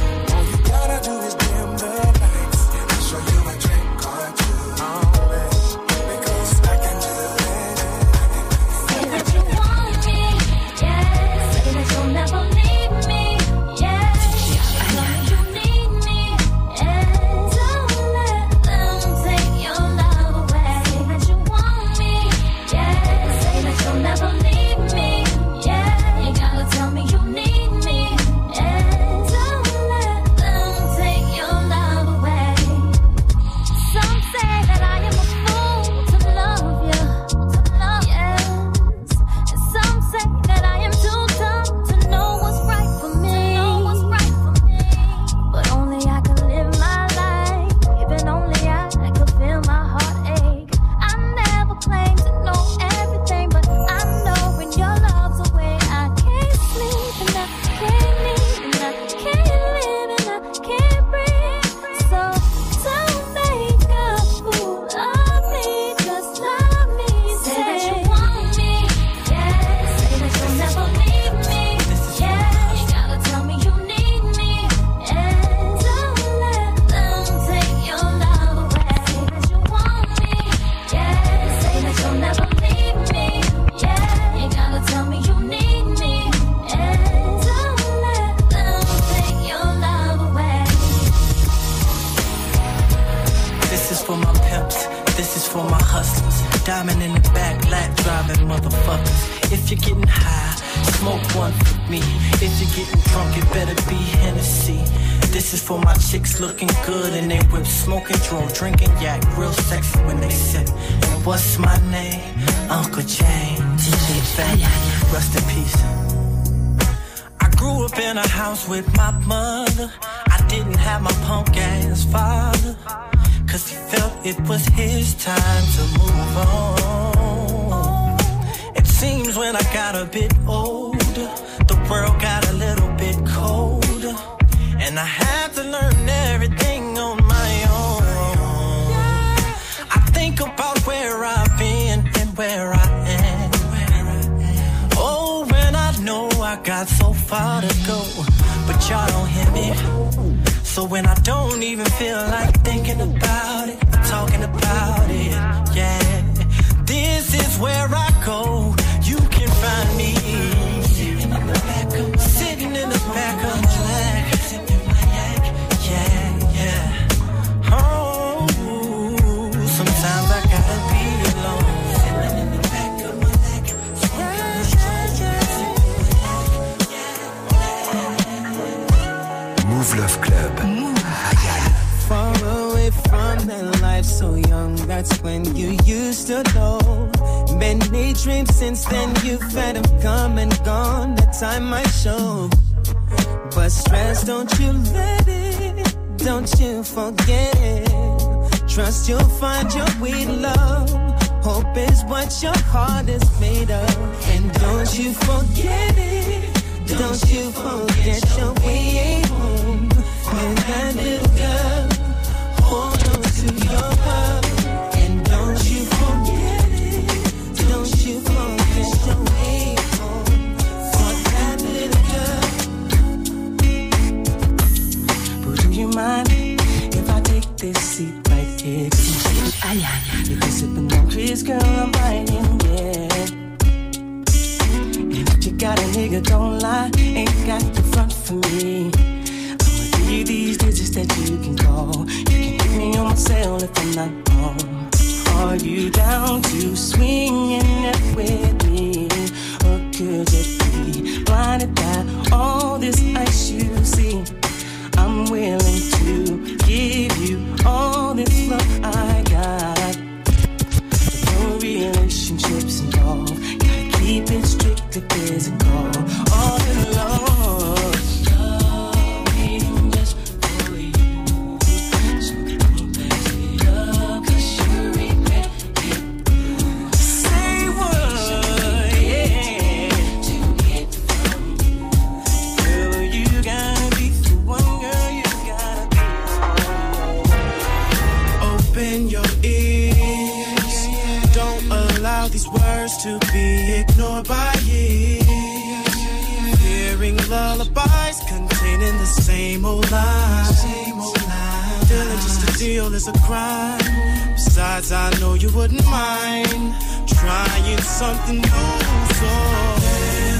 old 299.72 299.90
lie. 299.90 300.44
Same 300.44 301.00
old 301.00 301.22
lie. 301.26 301.80
Feeling 301.88 302.20
just 302.26 302.48
a 302.48 302.58
deal 302.58 302.94
is 302.94 303.08
a 303.08 303.12
crime. 303.26 304.34
Besides, 304.34 304.92
I 304.92 305.10
know 305.20 305.34
you 305.34 305.50
wouldn't 305.56 305.84
mind 305.84 306.74
trying 307.06 307.80
something 307.80 308.40
new. 308.40 308.72
So. 309.18 310.31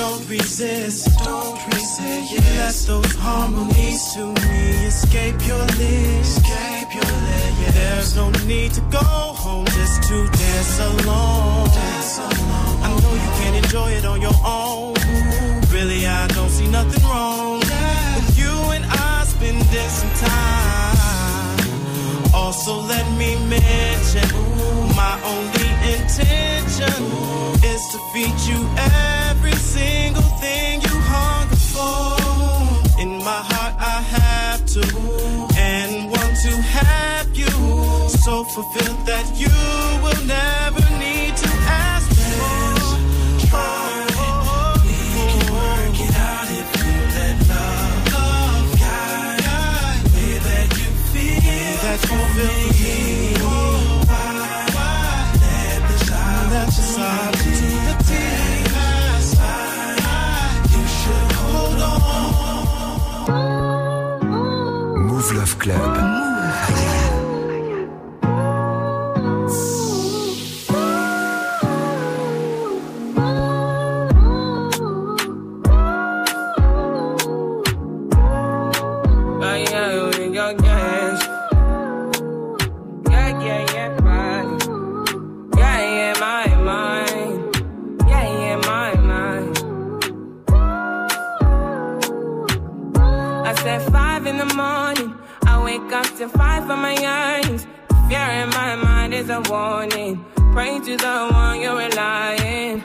Don't 0.00 0.26
resist, 0.30 1.08
don't 1.24 1.60
resist. 1.66 2.32
Yes. 2.32 2.88
Let 2.88 3.02
those 3.02 3.14
harmonies 3.16 4.14
to 4.14 4.32
me 4.32 4.86
escape 4.86 5.46
your 5.46 5.64
lips. 5.76 6.38
Escape 6.38 6.88
your 6.94 7.12
lips. 7.28 7.60
Yeah, 7.60 7.70
there's 7.72 8.16
no 8.16 8.30
need 8.46 8.72
to 8.78 8.80
go 8.90 9.10
home 9.44 9.66
just 9.66 10.02
to 10.08 10.16
dance 10.26 10.80
alone. 10.80 11.68
Dance 11.68 12.18
alone. 12.18 12.76
I 12.82 12.88
know 13.02 13.14
you 13.24 13.30
can't 13.40 13.56
enjoy 13.62 13.90
it 13.90 14.06
on 14.06 14.22
your 14.22 14.38
own. 14.42 14.94
Really, 15.70 16.06
I 16.06 16.26
don't 16.28 16.48
see 16.48 16.66
nothing 16.66 17.02
wrong. 17.04 17.39
So 22.70 22.78
let 22.82 23.04
me 23.18 23.34
mention 23.48 24.28
my 24.94 25.14
only 25.32 25.70
intention 25.92 27.02
is 27.72 27.82
to 27.90 27.98
feed 28.12 28.36
you 28.48 28.60
every 28.76 29.56
single 29.56 30.22
thing 30.38 30.80
you 30.80 30.94
hunger 31.12 31.56
for. 31.72 33.02
In 33.02 33.18
my 33.28 33.42
heart, 33.50 33.74
I 33.76 33.98
have 34.16 34.64
to 34.74 34.84
and 35.58 36.12
want 36.12 36.34
to 36.46 36.52
have 36.78 37.36
you. 37.36 37.50
So 38.24 38.44
fulfilled 38.44 39.04
that 39.04 39.26
you 39.34 39.56
will 40.04 40.22
never 40.24 40.82
need 41.00 41.36
to. 41.38 41.49
Club. 65.72 66.19
a 99.46 99.50
warning. 99.50 100.24
Pray 100.52 100.78
to 100.80 100.96
the 100.96 101.28
one 101.32 101.60
you're 101.60 101.76
relying. 101.76 102.82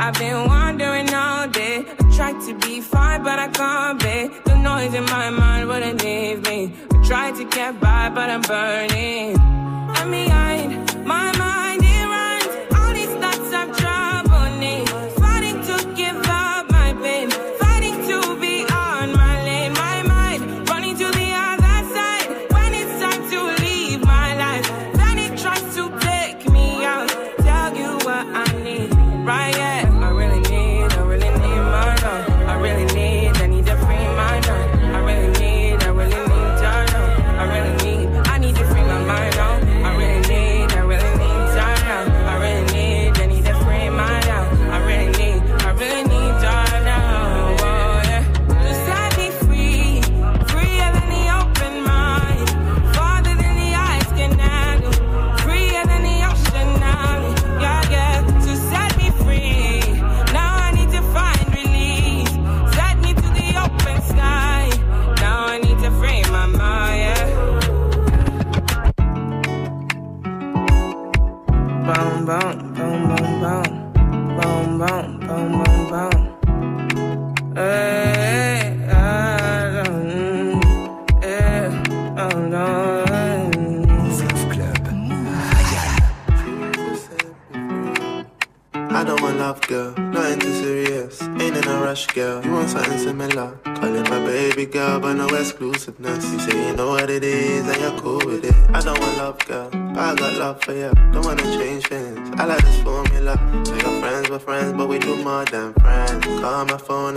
I've 0.00 0.14
been 0.14 0.46
wandering 0.46 1.12
all 1.12 1.48
day. 1.48 1.84
I 2.00 2.16
tried 2.16 2.40
to 2.46 2.54
be 2.54 2.80
fine, 2.80 3.22
but 3.22 3.38
I 3.38 3.48
can't 3.48 3.98
be. 4.00 4.28
The 4.44 4.56
noise 4.56 4.94
in 4.94 5.04
my 5.04 5.30
mind 5.30 5.68
wouldn't 5.68 6.02
leave 6.02 6.42
me. 6.44 6.72
I 6.92 7.04
tried 7.04 7.34
to 7.36 7.44
get 7.44 7.80
by, 7.80 8.10
but 8.10 8.30
I'm 8.30 8.42
burning. 8.42 9.36
I'm 9.38 10.10
behind. 10.10 10.87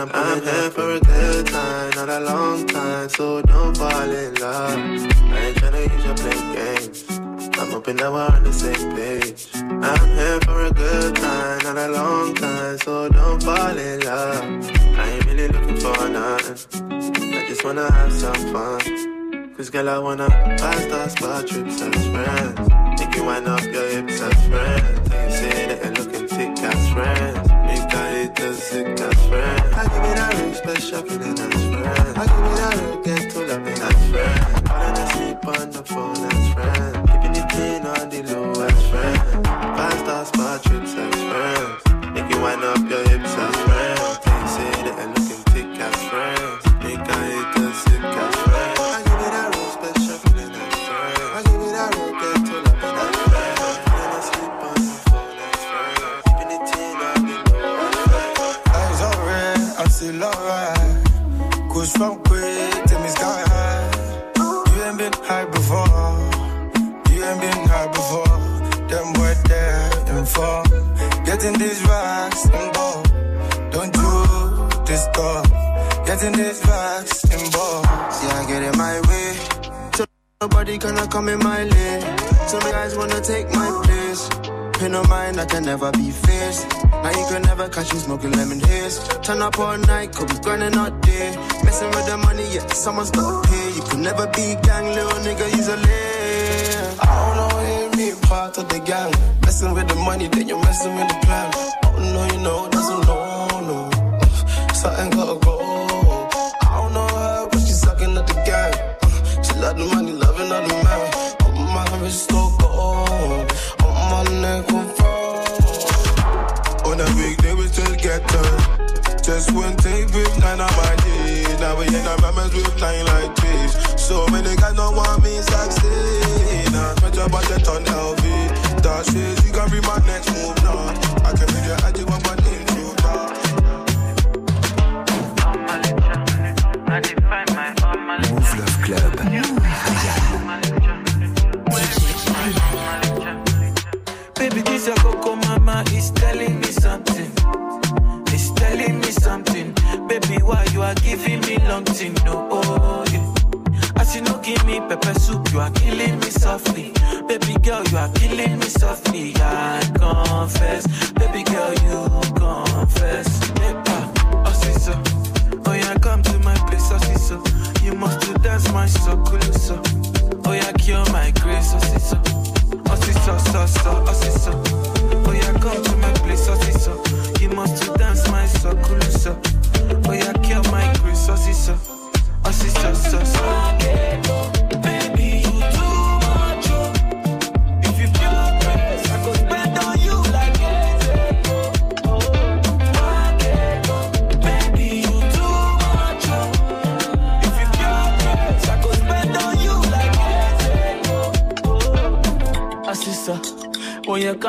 I'm 0.01 0.09
putting 0.09 0.49
I'm 0.49 0.65
in 0.65 0.71
for 0.71 0.91
a 0.95 0.99
good 0.99 1.45
time, 1.45 1.91
not 1.91 2.09
a 2.09 2.19
long 2.21 2.65
time, 2.65 3.07
so 3.09 3.39
don't 3.43 3.77
fall 3.77 4.09
in 4.09 4.33
love. 4.33 4.73
I 4.73 5.39
ain't 5.45 5.57
tryna 5.57 5.93
use 5.93 6.05
your 6.05 6.15
play 6.15 6.39
games. 6.55 7.05
I'm 7.59 7.69
hoping 7.69 7.97
that 7.97 8.11
we're 8.11 8.25
on 8.25 8.43
the 8.43 8.51
same 8.51 8.95
page. 8.95 9.45
I'm 9.53 10.07
here 10.17 10.39
for 10.41 10.65
a 10.65 10.71
good 10.71 11.15
time, 11.15 11.59
not 11.65 11.77
a 11.77 11.87
long 11.89 12.33
time, 12.33 12.79
so 12.79 13.09
don't 13.09 13.43
fall 13.43 13.77
in 13.77 13.99
love. 13.99 14.43
I 14.97 15.09
ain't 15.11 15.25
really 15.27 15.47
looking 15.49 15.77
for 15.77 16.09
nothing. 16.09 16.57
I 17.37 17.45
just 17.47 17.63
wanna 17.63 17.91
have 17.91 18.11
some 18.11 18.33
fun. 18.51 19.53
Cause 19.55 19.69
girl, 19.69 19.87
I 19.87 19.99
wanna 19.99 20.29
pass 20.29 20.83
those 20.85 21.15
bar 21.21 21.43
trips 21.43 21.79
as 21.79 22.07
friends. 22.07 22.99
Make 22.99 23.15
you 23.15 23.23
wind 23.23 23.47
up 23.47 23.63
your 23.65 23.87
hips 23.87 24.19
as 24.19 24.47
friends. 24.47 24.90
exceptional. 31.01 31.51
I 32.17 32.25
give 32.25 32.83
it 32.83 32.95
all. 32.95 33.00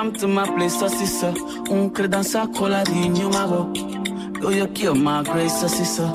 come 0.02 0.12
to 0.12 0.26
my 0.26 0.44
place, 0.56 0.76
so 0.80 0.88
see 0.88 1.06
so. 1.06 1.28
Uncle 1.70 2.08
dance 2.08 2.34
a 2.34 2.48
cola 2.48 2.82
din 2.84 3.14
you 3.14 3.28
mago. 3.28 3.72
go. 3.72 4.40
Do 4.40 4.52
you 4.52 4.66
kill 4.68 4.96
my 4.96 5.22
grace, 5.22 5.60
so 5.60 5.68
see 5.68 5.84
so. 5.84 6.12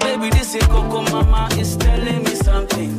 Baby, 0.00 0.30
this 0.30 0.56
is 0.56 0.66
Coco 0.66 1.02
Mama 1.02 1.48
is 1.52 1.76
telling 1.76 2.24
me 2.24 2.34
something. 2.46 2.92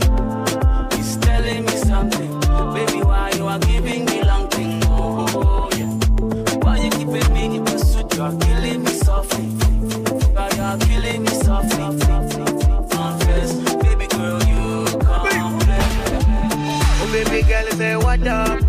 It's 0.97 1.17
telling 1.17 1.65
me 1.65 1.75
something. 1.91 2.31
Baby, 2.75 2.99
why 3.03 3.31
you 3.35 3.45
are 3.45 3.59
giving 3.59 4.05
me 4.05 4.23
long 4.23 4.47
thing? 4.47 4.81
Oh, 4.85 5.25
oh, 5.35 5.69
oh 5.73 5.77
yeah. 5.77 5.91
Why 6.63 6.77
you 6.77 6.89
keeping 6.91 7.33
me 7.33 7.57
in 7.57 7.65
pursuit? 7.65 8.15
You 8.15 8.23
are 8.23 8.37
killing 8.37 8.83
me 8.85 8.91
softly. 8.91 9.47
You 10.55 10.63
are 10.69 10.77
killing 10.87 11.23
me 11.23 11.33
softly. 11.43 11.83
Confess, 12.95 13.51
baby 13.83 14.07
girl, 14.07 14.39
you 14.51 14.85
come. 14.99 15.59
Oh, 17.01 17.09
baby 17.11 17.41
girl, 17.49 17.67
say 17.71 17.95
what 17.97 18.25
up? 18.25 18.68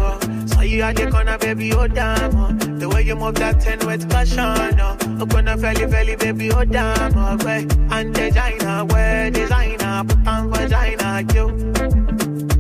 you 0.71 0.83
at 0.83 0.97
the 0.97 1.11
corner, 1.11 1.37
baby, 1.39 1.73
oh 1.73 1.87
damn. 1.87 2.35
Oh. 2.37 2.53
The 2.53 2.89
way 2.89 3.03
you 3.03 3.17
move 3.17 3.35
that 3.37 3.61
ten 3.61 3.79
with 3.87 4.09
caution, 4.11 4.39
oh. 4.39 4.97
Look 5.19 5.35
on 5.35 5.45
the 5.47 5.57
belly, 5.57 5.87
belly, 5.87 6.17
baby, 6.17 6.51
oh 6.53 6.65
damn. 6.65 7.17
Oh, 7.17 7.37
way. 7.45 7.67
And 7.91 8.15
designer, 8.15 8.85
where 8.85 9.31
designer, 9.31 10.05
put 10.05 10.27
on 10.27 10.51
designer 10.51 11.21
you. 11.35 11.73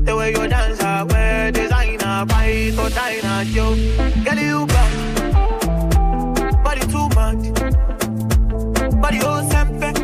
The 0.04 0.16
way 0.16 0.30
you 0.32 0.48
dance, 0.48 0.80
ah, 0.82 1.04
where 1.08 1.52
designer, 1.52 2.24
bite 2.26 2.78
or 2.78 2.90
diner, 2.90 3.42
yo. 3.50 3.74
Girl, 4.24 4.38
you 4.38 4.66
bad. 4.66 6.64
Body 6.64 6.80
too 6.92 7.08
much. 7.14 7.52
Body 9.00 9.18
oh, 9.22 9.48
sempe. 9.50 9.99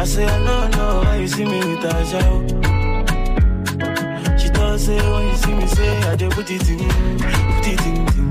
I 0.00 0.04
say, 0.04 0.24
I 0.24 0.42
don't 0.42 0.70
know 0.76 1.00
why 1.04 1.16
you 1.16 1.28
see 1.28 1.44
me 1.44 1.58
with 1.58 1.84
a. 1.84 1.92
Oh. 2.24 2.46
She 4.38 4.48
does 4.48 4.86
say, 4.86 4.96
when 4.96 5.26
you 5.28 5.36
see 5.36 5.52
me, 5.52 5.66
say, 5.66 5.98
I 6.10 6.16
just 6.16 6.34
put 6.34 6.50
it 6.50 6.70
in, 6.70 6.78
put 7.18 7.68
it 7.68 7.86
in. 7.86 8.29